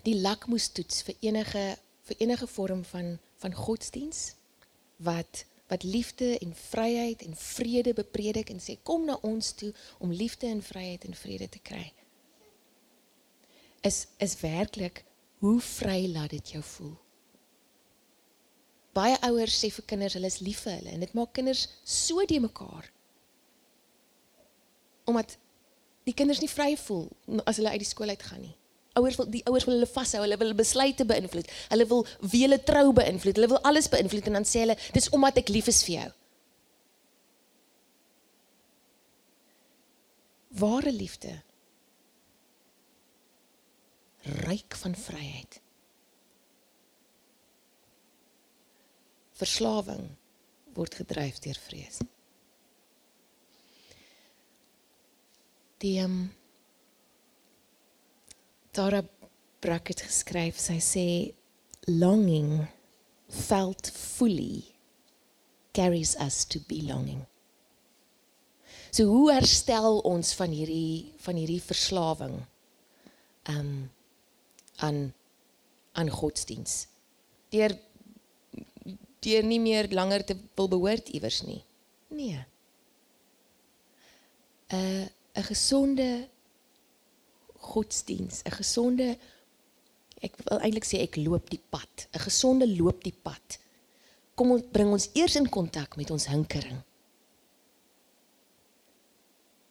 die 0.06 0.16
lakmoestoets 0.22 1.04
vir 1.08 1.18
enige 1.26 1.64
vir 2.06 2.22
enige 2.24 2.48
vorm 2.48 2.86
van 2.94 3.18
van 3.44 3.54
godsdiens 3.54 4.36
wat 4.98 5.46
wat 5.68 5.84
liefde 5.84 6.38
en 6.38 6.56
vryheid 6.56 7.22
en 7.26 7.36
vrede 7.36 7.94
bepredik 7.94 8.50
en 8.50 8.62
sê 8.62 8.78
kom 8.84 9.06
na 9.06 9.18
ons 9.22 9.52
toe 9.54 9.74
om 9.98 10.12
liefde 10.12 10.48
en 10.48 10.62
vryheid 10.64 11.06
en 11.06 11.16
vrede 11.16 11.50
te 11.50 11.60
kry 11.60 11.94
is 13.86 14.08
is 14.18 14.40
werklik 14.40 15.04
hoe 15.38 15.62
vry 15.62 16.08
laat 16.10 16.30
dit 16.34 16.56
jou 16.56 16.64
voel. 16.64 16.94
Baie 18.96 19.18
ouers 19.28 19.58
sê 19.60 19.70
vir 19.76 19.86
kinders 19.92 20.16
hulle 20.18 20.30
is 20.32 20.42
lief 20.42 20.64
vir 20.66 20.78
hulle 20.80 20.94
en 20.96 21.04
dit 21.04 21.16
maak 21.18 21.34
kinders 21.36 21.66
so 21.84 22.24
de 22.26 22.40
mekaar. 22.42 22.88
Omdat 25.06 25.36
die 26.08 26.16
kinders 26.18 26.42
nie 26.42 26.50
vry 26.50 26.72
voel 26.80 27.10
as 27.44 27.60
hulle 27.60 27.74
uit 27.76 27.84
die 27.84 27.92
skool 27.92 28.14
uit 28.14 28.24
gaan 28.30 28.46
nie. 28.48 28.56
Ouers 28.96 29.18
wil 29.20 29.28
die 29.32 29.44
ouers 29.50 29.66
wil 29.68 29.76
hulle 29.76 29.90
vashou, 29.92 30.22
hulle 30.24 30.38
wil 30.40 30.54
besluite 30.56 31.06
beïnvloed. 31.08 31.50
Hulle 31.72 31.88
wil 31.90 32.06
wie 32.22 32.46
hulle 32.46 32.62
trou 32.64 32.94
beïnvloed. 32.96 33.36
Hulle 33.36 33.52
wil 33.52 33.66
alles 33.68 33.90
beïnvloed 33.92 34.30
en 34.30 34.40
dan 34.40 34.48
sê 34.48 34.64
hulle 34.64 34.78
dis 34.96 35.10
omdat 35.16 35.42
ek 35.42 35.52
lief 35.52 35.68
is 35.72 35.82
vir 35.88 35.96
jou. 35.98 36.12
Ware 40.56 40.92
liefde 40.96 41.34
ryk 44.46 44.76
van 44.80 44.96
vryheid. 44.96 45.60
Verslawing 49.36 50.08
word 50.76 50.96
gedryf 50.96 51.40
deur 51.44 51.60
vrees. 51.68 52.00
Die 55.84 55.98
um, 56.02 56.32
Tara 58.76 59.00
Brackett 59.64 60.02
geskryf, 60.04 60.58
sy 60.60 60.82
sê 60.84 61.08
longing 61.88 62.68
felt 63.32 63.88
fully 63.88 64.76
carries 65.72 66.16
us 66.20 66.44
to 66.46 66.60
belonging. 66.68 67.24
So 68.92 69.08
hoe 69.08 69.32
herstel 69.32 70.02
ons 70.08 70.34
van 70.36 70.52
hierdie 70.52 71.16
van 71.24 71.40
hierdie 71.40 71.62
verslawing? 71.64 72.36
Um 73.52 73.72
aan 74.84 75.14
aan 75.96 76.12
godsdiens. 76.12 76.86
Deur 77.56 77.78
deur 79.24 79.48
nie 79.48 79.60
meer 79.64 79.88
langer 79.96 80.24
te 80.28 80.36
wil 80.60 80.68
behoort 80.72 81.10
iewers 81.16 81.42
nie. 81.48 81.64
Nee. 82.12 82.44
'n 84.68 84.76
uh, 84.76 85.06
'n 85.40 85.48
gesonde 85.48 86.28
godsdiens, 87.74 88.42
'n 88.46 88.58
gesonde 88.62 89.18
ek 90.26 90.38
wil 90.48 90.60
eintlik 90.60 90.88
sê 90.88 91.02
ek 91.04 91.20
loop 91.22 91.50
die 91.50 91.62
pad. 91.70 92.08
'n 92.14 92.26
Gesonde 92.28 92.68
loop 92.68 93.04
die 93.04 93.16
pad. 93.28 93.60
Kom 94.36 94.52
ons 94.52 94.64
bring 94.72 94.92
ons 94.92 95.10
eers 95.14 95.36
in 95.36 95.50
kontak 95.50 95.96
met 95.96 96.12
ons 96.12 96.28
hinkering. 96.28 96.82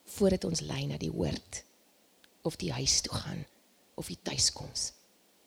Voordat 0.04 0.44
ons 0.44 0.60
lei 0.60 0.86
na 0.86 0.96
die 0.96 1.10
hoort 1.10 1.64
of 2.42 2.56
die 2.56 2.72
huis 2.72 3.00
toe 3.00 3.14
gaan 3.14 3.44
of 3.94 4.06
die 4.06 4.18
tuiskoms. 4.22 4.92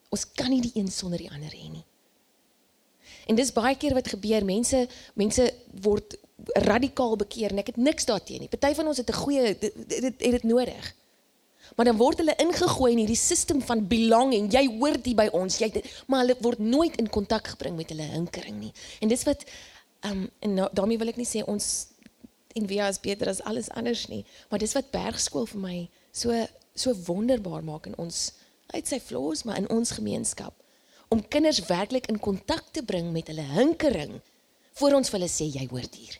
Ons 0.09 0.25
kan 0.33 0.49
nie 0.49 0.61
die 0.61 0.75
een 0.75 0.91
sonder 0.91 1.17
die 1.17 1.31
ander 1.31 1.51
hê 1.51 1.69
nie. 1.69 1.85
En 3.27 3.35
dis 3.35 3.51
baie 3.53 3.75
keer 3.79 3.95
wat 3.95 4.07
gebeur, 4.07 4.45
mense 4.45 4.87
mense 5.19 5.47
word 5.83 6.15
radikaal 6.67 7.15
bekeer 7.19 7.51
en 7.51 7.61
ek 7.63 7.73
het 7.73 7.81
niks 7.81 8.05
daarteen 8.05 8.45
nie. 8.45 8.51
Party 8.51 8.73
van 8.77 8.87
ons 8.87 8.97
het 9.01 9.09
'n 9.09 9.21
goeie 9.23 9.57
dit 9.59 9.73
het 9.89 10.19
dit 10.19 10.43
nodig. 10.43 10.93
Maar 11.75 11.89
dan 11.89 11.97
word 11.97 12.21
hulle 12.23 12.35
ingegooi 12.41 12.91
in 12.91 13.01
hierdie 13.03 13.19
stelsel 13.19 13.61
van 13.65 13.83
belonging. 13.87 14.51
Jy 14.53 14.63
hoort 14.79 15.05
hier 15.05 15.17
by 15.17 15.27
ons. 15.35 15.59
Jy 15.61 15.83
maar 16.07 16.25
hulle 16.25 16.37
word 16.41 16.59
nooit 16.59 16.95
in 17.01 17.09
kontak 17.09 17.53
gebring 17.55 17.75
met 17.75 17.91
hulle 17.93 18.07
hinkering 18.13 18.59
nie. 18.59 18.73
En 19.01 19.11
dis 19.11 19.23
wat 19.27 19.45
ehm 20.05 20.23
um, 20.23 20.29
en 20.39 20.53
nou, 20.53 20.67
daarmee 20.73 20.97
wil 20.97 21.09
ek 21.09 21.17
nie 21.17 21.27
sê 21.27 21.41
ons 21.49 21.87
en 22.57 22.67
wie 22.69 22.81
is 22.81 22.99
beter 23.01 23.29
as 23.29 23.41
alles 23.49 23.69
anders 23.69 24.07
nie, 24.07 24.23
maar 24.49 24.61
dis 24.61 24.73
wat 24.77 24.91
bergskool 24.93 25.47
vir 25.49 25.61
my 25.61 25.77
so 26.11 26.45
so 26.77 26.93
wonderbaar 27.07 27.63
maak 27.65 27.87
in 27.89 27.97
ons 27.97 28.31
uit 28.75 28.87
sy 28.87 28.99
flaws 29.01 29.43
maar 29.43 29.57
in 29.57 29.69
ons 29.73 29.95
gemeenskap 29.97 30.53
om 31.13 31.23
kinders 31.33 31.63
werklik 31.65 32.09
in 32.11 32.19
kontak 32.19 32.69
te 32.71 32.83
bring 32.85 33.11
met 33.11 33.29
hulle 33.31 33.45
hinkering 33.55 34.19
voor 34.77 34.97
ons 34.99 35.09
vir 35.09 35.19
hulle 35.19 35.31
sê 35.31 35.47
jy 35.49 35.65
hoort 35.71 35.95
hier. 35.95 36.17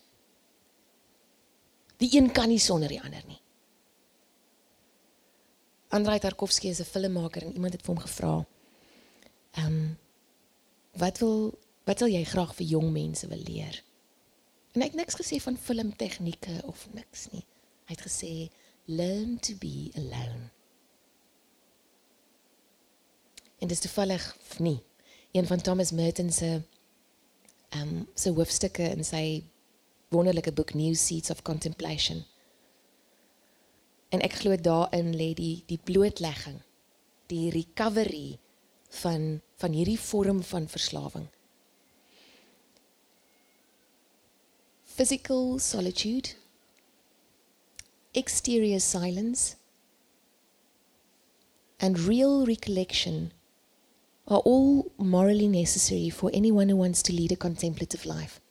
Die 2.01 2.09
een 2.15 2.31
kan 2.31 2.49
nie 2.49 2.61
sonder 2.61 2.89
die 2.89 3.01
ander 3.01 3.21
nie. 3.27 3.39
Andrei 5.89 6.19
Tarkovsky 6.19 6.67
is 6.67 6.79
'n 6.79 6.83
filmmaker 6.83 7.43
en 7.43 7.53
iemand 7.53 7.73
het 7.73 7.81
vir 7.81 7.93
hom 7.93 8.03
gevra: 8.03 8.47
"Ehm 9.51 9.65
um, 9.65 9.97
wat 10.91 11.17
wil 11.17 11.59
wat 11.83 11.99
wil 11.99 12.09
jy 12.09 12.23
graag 12.23 12.55
vir 12.55 12.65
jong 12.65 12.91
mense 12.91 13.27
wil 13.27 13.43
leer?" 13.43 13.83
En 14.71 14.81
hy 14.81 14.87
het 14.87 14.95
niks 14.95 15.15
gesê 15.15 15.41
van 15.41 15.57
filmtegnieke 15.57 16.61
of 16.65 16.87
niks 16.93 17.29
nie. 17.31 17.45
Hy 17.85 17.93
het 17.95 18.01
gesê: 18.01 18.49
"Learn 18.85 19.39
to 19.39 19.53
be 19.59 19.91
alone." 19.95 20.49
En 23.59 23.67
dis 23.67 23.79
toevallig 23.79 24.37
nie 24.57 24.83
een 25.31 25.47
van 25.47 25.61
Thomas 25.61 25.91
Merton 25.91 26.31
se 26.31 26.61
ehm 27.69 27.87
um, 27.87 28.07
se 28.13 28.29
hoofstukke 28.29 28.83
in 28.83 29.03
sy 29.03 29.43
wonderlike 30.09 30.51
boek 30.53 30.73
New 30.73 30.95
Seeds 30.95 31.29
of 31.29 31.41
Contemplation. 31.41 32.25
En 34.09 34.21
ek 34.23 34.39
glo 34.41 34.55
daarin 34.55 35.11
lê 35.15 35.33
die 35.35 35.63
die 35.67 35.79
blootlegging, 35.83 36.61
die 37.27 37.49
recovery 37.51 38.39
van 39.01 39.41
van 39.57 39.73
hierdie 39.73 39.99
vorm 39.99 40.43
van 40.43 40.67
verslawing. 40.67 41.27
Physical 44.83 45.59
solitude, 45.59 46.35
exterior 48.13 48.79
silence 48.79 49.55
and 51.79 51.99
real 51.99 52.45
recollection 52.45 53.31
are 54.27 54.39
all 54.39 54.91
morally 54.97 55.47
necessary 55.47 56.09
for 56.09 56.31
anyone 56.33 56.69
who 56.69 56.75
wants 56.75 57.01
to 57.03 57.13
lead 57.13 57.31
a 57.31 57.35
contemplative 57.35 58.05
life. 58.05 58.41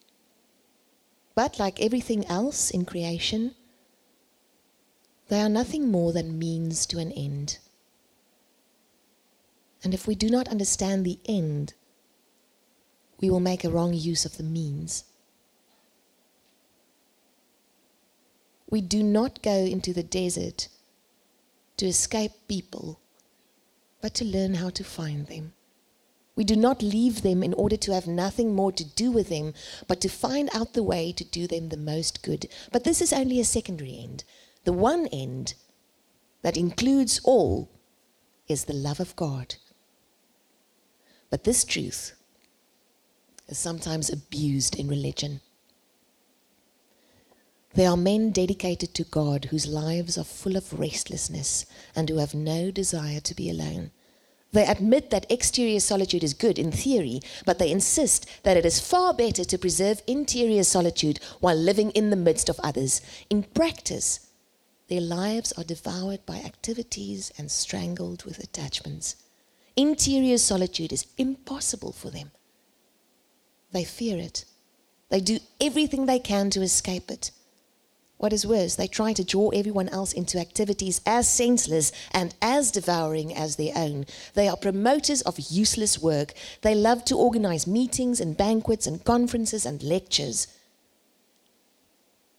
But 1.35 1.59
like 1.59 1.83
everything 1.83 2.25
else 2.27 2.71
in 2.71 2.85
creation, 2.85 3.55
they 5.29 5.41
are 5.41 5.49
nothing 5.49 5.91
more 5.91 6.13
than 6.13 6.39
means 6.39 6.87
to 6.87 6.99
an 6.99 7.13
end. 7.13 7.59
And 9.83 9.93
if 9.95 10.07
we 10.07 10.15
do 10.15 10.29
not 10.29 10.49
understand 10.49 11.05
the 11.05 11.19
end, 11.27 11.75
we 13.21 13.31
will 13.31 13.41
make 13.41 13.65
a 13.65 13.71
wrong 13.71 13.95
use 13.95 14.25
of 14.25 14.37
the 14.37 14.43
means. 14.43 15.05
We 18.69 18.81
do 18.81 19.03
not 19.03 19.43
go 19.43 19.55
into 19.55 19.93
the 19.93 20.03
desert 20.03 20.69
to 21.77 21.87
escape 21.87 22.33
people, 22.49 23.01
but 24.01 24.15
to 24.15 24.25
learn 24.25 24.55
how 24.55 24.71
to 24.71 24.85
find 24.85 25.27
them. 25.27 25.53
We 26.35 26.45
do 26.45 26.57
not 26.57 26.83
leave 26.83 27.23
them 27.23 27.43
in 27.43 27.55
order 27.55 27.77
to 27.79 27.95
have 27.95 28.07
nothing 28.07 28.55
more 28.55 28.73
to 28.73 28.85
do 28.85 29.11
with 29.11 29.31
them, 29.31 29.55
but 29.89 30.01
to 30.03 30.09
find 30.09 30.51
out 30.53 30.75
the 30.75 30.83
way 30.83 31.13
to 31.13 31.25
do 31.25 31.47
them 31.47 31.71
the 31.71 31.77
most 31.77 32.23
good. 32.23 32.47
But 32.73 32.85
this 32.85 33.01
is 33.01 33.13
only 33.13 33.41
a 33.41 33.45
secondary 33.45 33.99
end. 33.99 34.25
The 34.67 34.73
one 34.73 35.07
end 35.13 35.55
that 36.43 36.57
includes 36.57 37.21
all 37.23 37.71
is 38.49 38.65
the 38.65 38.73
love 38.73 38.99
of 38.99 39.15
God. 39.15 39.55
But 41.31 41.45
this 41.45 41.65
truth 41.65 42.15
is 43.47 43.59
sometimes 43.59 44.11
abused 44.11 44.75
in 44.75 44.89
religion. 44.89 45.41
There 47.75 47.89
are 47.89 47.97
men 47.97 48.33
dedicated 48.33 48.93
to 48.95 49.05
God 49.05 49.45
whose 49.45 49.69
lives 49.69 50.19
are 50.19 50.25
full 50.25 50.57
of 50.57 50.77
restlessness 50.77 51.67
and 51.95 52.09
who 52.09 52.17
have 52.17 52.35
no 52.35 52.73
desire 52.73 53.21
to 53.21 53.35
be 53.37 53.49
alone. 53.49 53.93
They 54.51 54.67
admit 54.67 55.11
that 55.11 55.31
exterior 55.31 55.79
solitude 55.79 56.25
is 56.25 56.35
good 56.35 56.59
in 56.59 56.73
theory, 56.73 57.21
but 57.45 57.61
they 57.61 57.71
insist 57.71 58.27
that 58.43 58.57
it 58.57 58.67
is 58.67 58.81
far 58.81 59.15
better 59.15 59.45
to 59.45 59.59
preserve 59.59 60.03
interior 60.09 60.65
solitude 60.65 61.21
while 61.39 61.55
living 61.55 61.93
in 61.93 62.11
the 62.11 62.17
midst 62.17 62.49
of 62.49 62.59
others. 62.65 63.01
In 63.31 63.45
practice, 63.45 64.26
their 64.89 65.01
lives 65.01 65.53
are 65.53 65.65
devoured 65.65 66.25
by 66.27 66.37
activities 66.37 67.33
and 67.37 67.51
strangled 67.51 68.25
with 68.25 68.39
attachments. 68.39 69.17
Interior 69.75 70.39
solitude 70.39 70.93
is 70.93 71.07
impossible 71.19 71.93
for 71.93 72.11
them. 72.11 72.31
They 73.73 73.85
fear 73.85 74.19
it. 74.19 74.45
They 75.09 75.21
do 75.21 75.39
everything 75.61 76.07
they 76.07 76.19
can 76.19 76.51
to 76.51 76.63
escape 76.63 77.11
it. 77.11 77.31
What 78.19 78.33
is 78.33 78.47
worse, 78.47 78.77
they 78.77 78.87
try 78.87 79.13
to 79.13 79.25
draw 79.25 79.51
everyone 79.51 79.91
else 79.91 80.15
into 80.15 80.39
activities 80.39 81.03
as 81.05 81.29
senseless 81.29 81.93
and 82.13 82.35
as 82.41 82.71
devouring 82.71 83.35
as 83.35 83.57
their 83.57 83.77
own. 83.77 84.07
They 84.33 84.49
are 84.49 84.57
promoters 84.57 85.21
of 85.23 85.39
useless 85.51 86.01
work. 86.01 86.33
They 86.63 86.75
love 86.75 87.05
to 87.07 87.19
organize 87.19 87.67
meetings 87.67 88.21
and 88.21 88.35
banquets 88.37 88.87
and 88.87 89.05
conferences 89.05 89.67
and 89.67 89.83
lectures. 89.83 90.47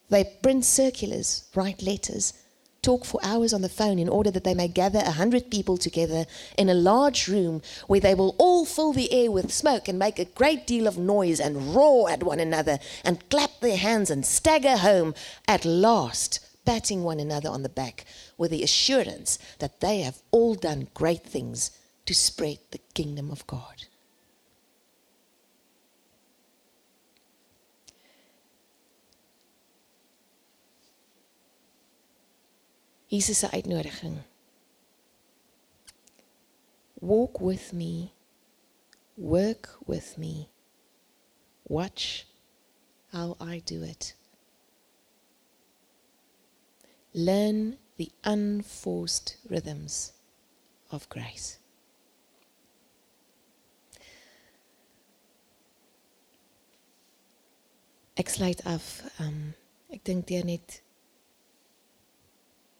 They 0.10 0.38
print 0.41 0.63
circulars, 0.63 1.43
write 1.54 1.82
letters, 1.82 2.34
talk 2.82 3.04
for 3.04 3.20
hours 3.22 3.52
on 3.54 3.62
the 3.62 3.70
phone 3.70 4.00
in 4.00 4.08
order 4.08 4.32
that 4.32 4.46
they 4.46 4.54
may 4.54 4.70
gather 4.70 5.00
a 5.00 5.12
hundred 5.12 5.52
people 5.52 5.78
together 5.78 6.26
in 6.58 6.70
a 6.70 6.74
large 6.74 7.28
room 7.28 7.62
where 7.88 8.00
they 8.00 8.15
will 8.15 8.36
all 8.38 8.65
fill 8.65 8.93
the 8.93 9.12
air 9.12 9.30
with 9.30 9.52
smoke 9.52 9.89
and 9.89 10.00
make 10.00 10.20
a 10.20 10.26
great 10.26 10.65
deal 10.65 10.88
of 10.88 10.98
noise 10.98 11.41
and 11.41 11.76
roar 11.76 12.10
at 12.10 12.24
one 12.24 12.39
another 12.39 12.80
and 13.04 13.30
clap 13.30 13.60
their 13.60 13.76
hands 13.76 14.10
and 14.10 14.26
stagger 14.26 14.78
home 14.78 15.13
at 15.48 15.65
last, 15.65 16.39
patting 16.65 17.04
one 17.04 17.20
another 17.20 17.50
on 17.50 17.63
the 17.63 17.70
back 17.70 18.06
with 18.38 18.52
the 18.52 18.63
assurance 18.63 19.38
that 19.60 19.82
they 19.82 20.00
have 20.00 20.22
all 20.32 20.56
done 20.56 20.88
great 20.93 21.26
things 21.26 21.72
to 22.06 22.13
spread 22.13 22.60
the 22.72 22.80
kingdom 22.93 23.30
of 23.30 23.46
God. 23.48 23.86
Jesus 33.10 33.39
se 33.39 33.48
uitnodiging. 33.52 34.24
Walk 37.00 37.39
with 37.39 37.74
me. 37.74 38.12
Work 39.17 39.78
with 39.86 40.17
me. 40.17 40.50
Watch 41.67 42.26
how 43.12 43.38
I 43.39 43.62
do 43.65 43.84
it. 43.84 44.13
Learn 47.13 47.78
the 47.98 48.12
unforced 48.24 49.38
rhythms 49.50 50.13
of 50.91 51.08
grace. 51.10 51.58
Ek 58.17 58.30
sluit 58.30 58.62
af. 58.65 59.04
Um 59.20 59.54
ek 59.93 60.04
dink 60.04 60.28
deur 60.28 60.43
net 60.46 60.82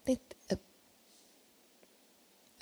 net 0.08 0.34
'n 0.50 0.58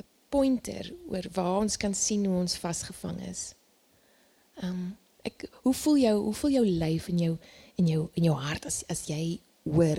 'n 0.01 0.07
pointer 0.29 0.93
oor 1.09 1.27
waar 1.33 1.61
ons 1.65 1.77
kan 1.77 1.95
sien 1.95 2.25
hoe 2.27 2.37
ons 2.37 2.59
vasgevang 2.59 3.21
is. 3.31 3.55
Um 4.63 4.97
ek 5.25 5.49
hoe 5.63 5.75
voel 5.75 5.99
jou 5.99 6.17
hoe 6.23 6.35
voel 6.35 6.51
jou 6.51 6.67
lyf 6.67 7.09
en 7.09 7.19
jou 7.19 7.39
en 7.79 7.87
jou 7.87 8.03
in 8.15 8.25
jou 8.25 8.37
hart 8.37 8.67
as 8.67 8.85
as 8.89 9.07
jy 9.11 9.41
hoor 9.65 9.99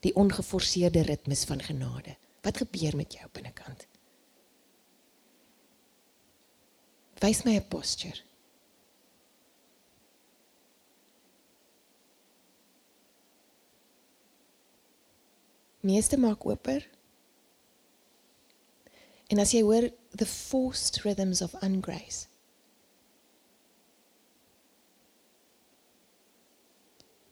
die 0.00 0.14
ongeforseerde 0.14 1.02
ritmes 1.02 1.44
van 1.44 1.62
genade? 1.62 2.16
Wat 2.42 2.56
gebeur 2.56 2.96
met 2.96 3.12
jou 3.12 3.28
binnekant? 3.32 3.86
Wys 7.22 7.44
my 7.44 7.56
'n 7.56 7.68
posture. 7.68 8.18
Meeste 15.82 16.18
maak 16.18 16.44
oper. 16.46 16.84
En 19.32 19.40
as 19.42 19.50
jy 19.54 19.62
hoor 19.66 19.88
the 20.14 20.26
forced 20.28 21.00
rhythms 21.02 21.42
of 21.42 21.54
ungrace. 21.62 22.28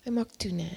Hy 0.03 0.13
maak 0.17 0.33
toe 0.41 0.51
nê. 0.57 0.71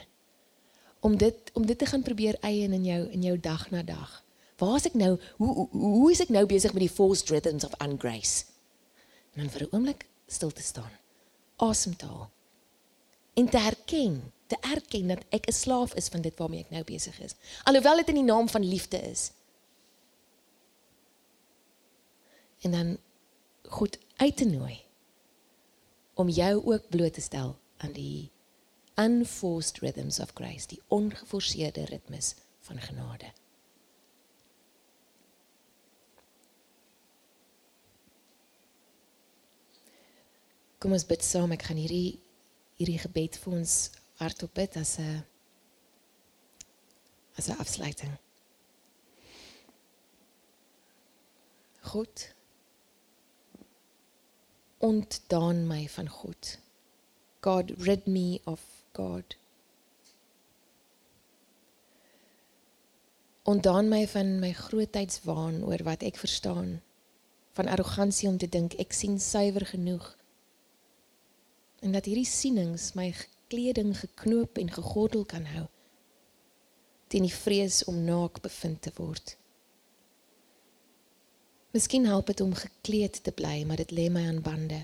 Om 1.03 1.15
dit 1.17 1.51
om 1.57 1.65
dit 1.65 1.77
te 1.79 1.87
gaan 1.89 2.03
probeer 2.03 2.37
eien 2.41 2.75
in 2.75 2.85
jou 2.85 3.01
in 3.09 3.23
jou 3.23 3.37
dag 3.39 3.69
na 3.71 3.83
dag. 3.83 4.19
Waar 4.61 4.75
is 4.75 4.85
ek 4.91 4.99
nou? 4.99 5.15
Hoe 5.37 5.53
hoe, 5.55 5.69
hoe 5.71 6.11
is 6.11 6.21
ek 6.23 6.29
nou 6.29 6.45
besig 6.45 6.75
met 6.75 6.85
die 6.85 6.91
forced 6.91 7.31
rhythms 7.31 7.65
of 7.65 7.73
ungrace? 7.81 8.45
En 9.33 9.43
dan 9.43 9.49
vir 9.49 9.65
'n 9.65 9.75
oomblik 9.75 10.05
stil 10.27 10.51
te 10.51 10.61
staan. 10.61 10.91
Asemhaal. 11.55 12.29
En 13.33 13.49
te 13.49 13.57
herken 13.57 14.32
te 14.47 14.57
erken 14.61 15.07
dat 15.07 15.25
ek 15.29 15.47
'n 15.47 15.51
slaaf 15.51 15.93
is 15.93 16.07
van 16.07 16.21
dit 16.21 16.37
waarmee 16.37 16.59
ek 16.59 16.69
nou 16.69 16.83
besig 16.83 17.19
is. 17.19 17.35
Alhoewel 17.63 17.95
dit 17.95 18.07
in 18.07 18.15
die 18.15 18.23
naam 18.23 18.49
van 18.49 18.63
liefde 18.63 18.97
is. 18.97 19.31
En 22.61 22.71
dan 22.71 22.97
goed 23.63 23.99
uit 24.15 24.37
te 24.37 24.45
nooi 24.45 24.81
om 26.13 26.29
jou 26.29 26.65
ook 26.65 26.89
bloot 26.89 27.13
te 27.13 27.21
stel 27.21 27.59
aan 27.77 27.91
die 27.91 28.31
unforced 28.95 29.77
rhythms 29.77 30.19
of 30.19 30.31
grace, 30.33 30.67
die 30.67 30.81
ongeforseerde 30.87 31.85
ritmes 31.85 32.35
van 32.59 32.79
genade. 32.79 33.31
Kom 40.77 40.91
ons 40.91 41.05
bid 41.05 41.23
saam. 41.23 41.51
Ek 41.55 41.63
gaan 41.63 41.79
hierdie 41.79 42.19
hierdie 42.75 42.99
gebed 42.99 43.37
vir 43.37 43.53
ons 43.53 43.73
hardop 44.19 44.53
bid 44.53 44.77
as 44.77 44.97
'n 44.99 45.25
as 47.37 47.47
'n 47.49 47.57
afsluiting. 47.57 48.17
God 51.81 52.33
ontdaan 54.77 55.67
my 55.67 55.87
van 55.89 56.09
God. 56.09 56.57
God 57.39 57.73
rid 57.77 58.05
me 58.05 58.39
of 58.43 58.61
God. 58.91 59.35
Ontdaan 63.43 63.87
my 63.87 64.07
van 64.07 64.39
my 64.39 64.53
grootheidswaan 64.53 65.63
oor 65.67 65.83
wat 65.83 66.03
ek 66.07 66.15
verstaan, 66.15 66.81
van 67.51 67.67
arrogansie 67.67 68.29
om 68.29 68.37
te 68.37 68.47
dink 68.47 68.77
ek 68.79 68.95
sien 68.95 69.19
suiwer 69.19 69.65
genoeg. 69.67 70.05
En 71.83 71.91
dat 71.91 72.07
hierdie 72.07 72.27
sienings 72.27 72.93
my 72.95 73.09
kleding 73.53 73.93
geknoop 73.99 74.57
en 74.57 74.71
gegordel 74.73 75.25
kan 75.29 75.45
hou 75.53 75.67
teen 77.13 77.27
die 77.27 77.35
vrees 77.35 77.83
om 77.85 77.99
naak 78.07 78.39
bevind 78.41 78.79
te 78.81 78.91
word. 78.97 79.35
Miskien 81.77 82.07
help 82.09 82.31
dit 82.31 82.41
om 82.41 82.55
gekleed 82.57 83.19
te 83.21 83.33
bly, 83.37 83.59
maar 83.69 83.77
dit 83.83 83.93
lê 83.93 84.07
my 84.09 84.23
aan 84.25 84.39
bande. 84.41 84.79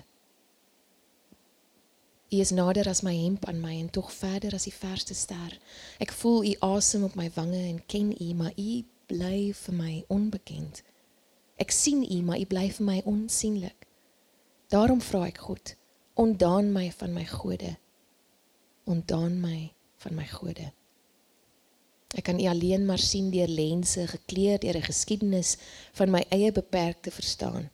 U 2.30 2.38
is 2.38 2.54
nader 2.54 2.86
as 2.86 3.02
my 3.02 3.16
hemp 3.16 3.48
aan 3.50 3.58
my 3.58 3.72
en 3.80 3.90
tog 3.90 4.12
verder 4.14 4.54
as 4.54 4.68
die 4.68 4.74
verste 4.76 5.18
ster. 5.18 5.58
Ek 5.98 6.14
voel 6.20 6.52
u 6.52 6.54
asem 6.70 7.08
op 7.08 7.18
my 7.18 7.26
wange 7.34 7.64
en 7.72 7.82
ken 7.90 8.14
u, 8.14 8.30
maar 8.38 8.54
u 8.54 8.70
bly 9.10 9.50
vir 9.64 9.78
my 9.82 9.92
onbekend. 10.06 10.84
Ek 11.58 11.74
sien 11.74 12.06
u, 12.06 12.22
maar 12.22 12.38
u 12.38 12.46
bly 12.46 12.68
vir 12.78 12.90
my 12.92 13.00
onsigbaar. 13.10 13.74
Daarom 14.70 15.02
vra 15.02 15.26
ek 15.26 15.42
God, 15.50 15.74
ontdaan 16.14 16.70
my 16.70 16.92
van 17.02 17.18
my 17.18 17.26
gode 17.26 17.74
ontdaan 18.90 19.40
my 19.40 19.72
van 20.02 20.14
my 20.16 20.26
gode. 20.26 20.70
Ek 22.18 22.26
kan 22.26 22.40
U 22.40 22.46
alleen 22.50 22.86
maar 22.86 22.98
sien 22.98 23.30
deur 23.30 23.48
lense 23.48 24.06
gekleer 24.06 24.58
deur 24.58 24.76
'n 24.76 24.88
geskiedenis 24.90 25.56
van 25.92 26.10
my 26.10 26.24
eie 26.28 26.52
beperkte 26.52 27.10
verstaan. 27.10 27.70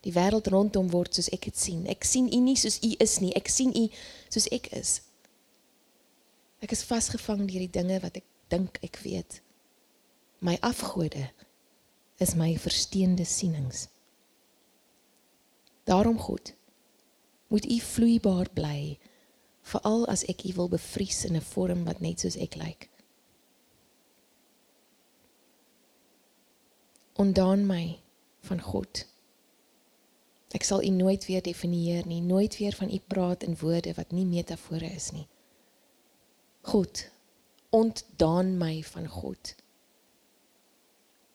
Die 0.00 0.12
wêreld 0.12 0.46
rondom 0.46 0.90
word 0.90 1.14
soos 1.14 1.28
ek 1.28 1.48
dit 1.50 1.58
sien. 1.58 1.86
Ek 1.86 2.04
sien 2.04 2.30
U 2.32 2.40
nie 2.40 2.56
soos 2.56 2.78
U 2.82 2.94
is 2.98 3.18
nie. 3.18 3.34
Ek 3.34 3.48
sien 3.48 3.74
U 3.76 3.88
soos 4.28 4.46
ek 4.48 4.70
is. 4.72 5.00
Ek 6.62 6.72
is 6.72 6.86
vasgevang 6.86 7.46
deur 7.48 7.64
die 7.66 7.74
dinge 7.80 8.00
wat 8.00 8.16
ek 8.16 8.24
dink 8.48 8.78
ek 8.82 9.00
weet. 9.02 9.40
My 10.38 10.56
afgode 10.60 11.30
is 12.18 12.34
my 12.34 12.56
versteende 12.58 13.24
sienings. 13.24 13.88
Daarom 15.84 16.18
God, 16.18 16.52
moet 17.48 17.66
U 17.66 17.78
vloeibaar 17.80 18.50
bly 18.54 18.98
veral 19.68 20.06
as 20.08 20.24
ek 20.30 20.44
u 20.48 20.52
wil 20.56 20.68
bevries 20.72 21.24
in 21.28 21.36
'n 21.36 21.44
vorm 21.52 21.84
wat 21.84 22.00
net 22.00 22.20
soos 22.20 22.36
ek 22.36 22.54
lyk. 22.56 22.88
Ondaan 27.18 27.66
my 27.66 27.98
van 28.40 28.60
God. 28.60 29.06
Ek 30.54 30.64
sal 30.64 30.82
u 30.82 30.88
nooit 30.88 31.26
weer 31.26 31.42
definieer 31.42 32.06
nie, 32.06 32.20
nooit 32.20 32.56
weer 32.56 32.72
van 32.72 32.90
u 32.90 32.98
praat 32.98 33.42
in 33.42 33.56
woorde 33.60 33.94
wat 33.94 34.10
nie 34.10 34.24
metafore 34.24 34.86
is 34.86 35.10
nie. 35.10 35.26
God, 36.60 37.10
ontdaan 37.70 38.56
my 38.58 38.82
van 38.82 39.08
God. 39.08 39.54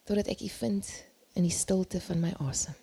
Totdat 0.03 0.27
ek 0.27 0.41
u 0.41 0.49
vind 0.49 0.89
in 1.33 1.45
die 1.45 1.53
stilte 1.53 2.01
van 2.01 2.19
my 2.19 2.33
asem. 2.39 2.82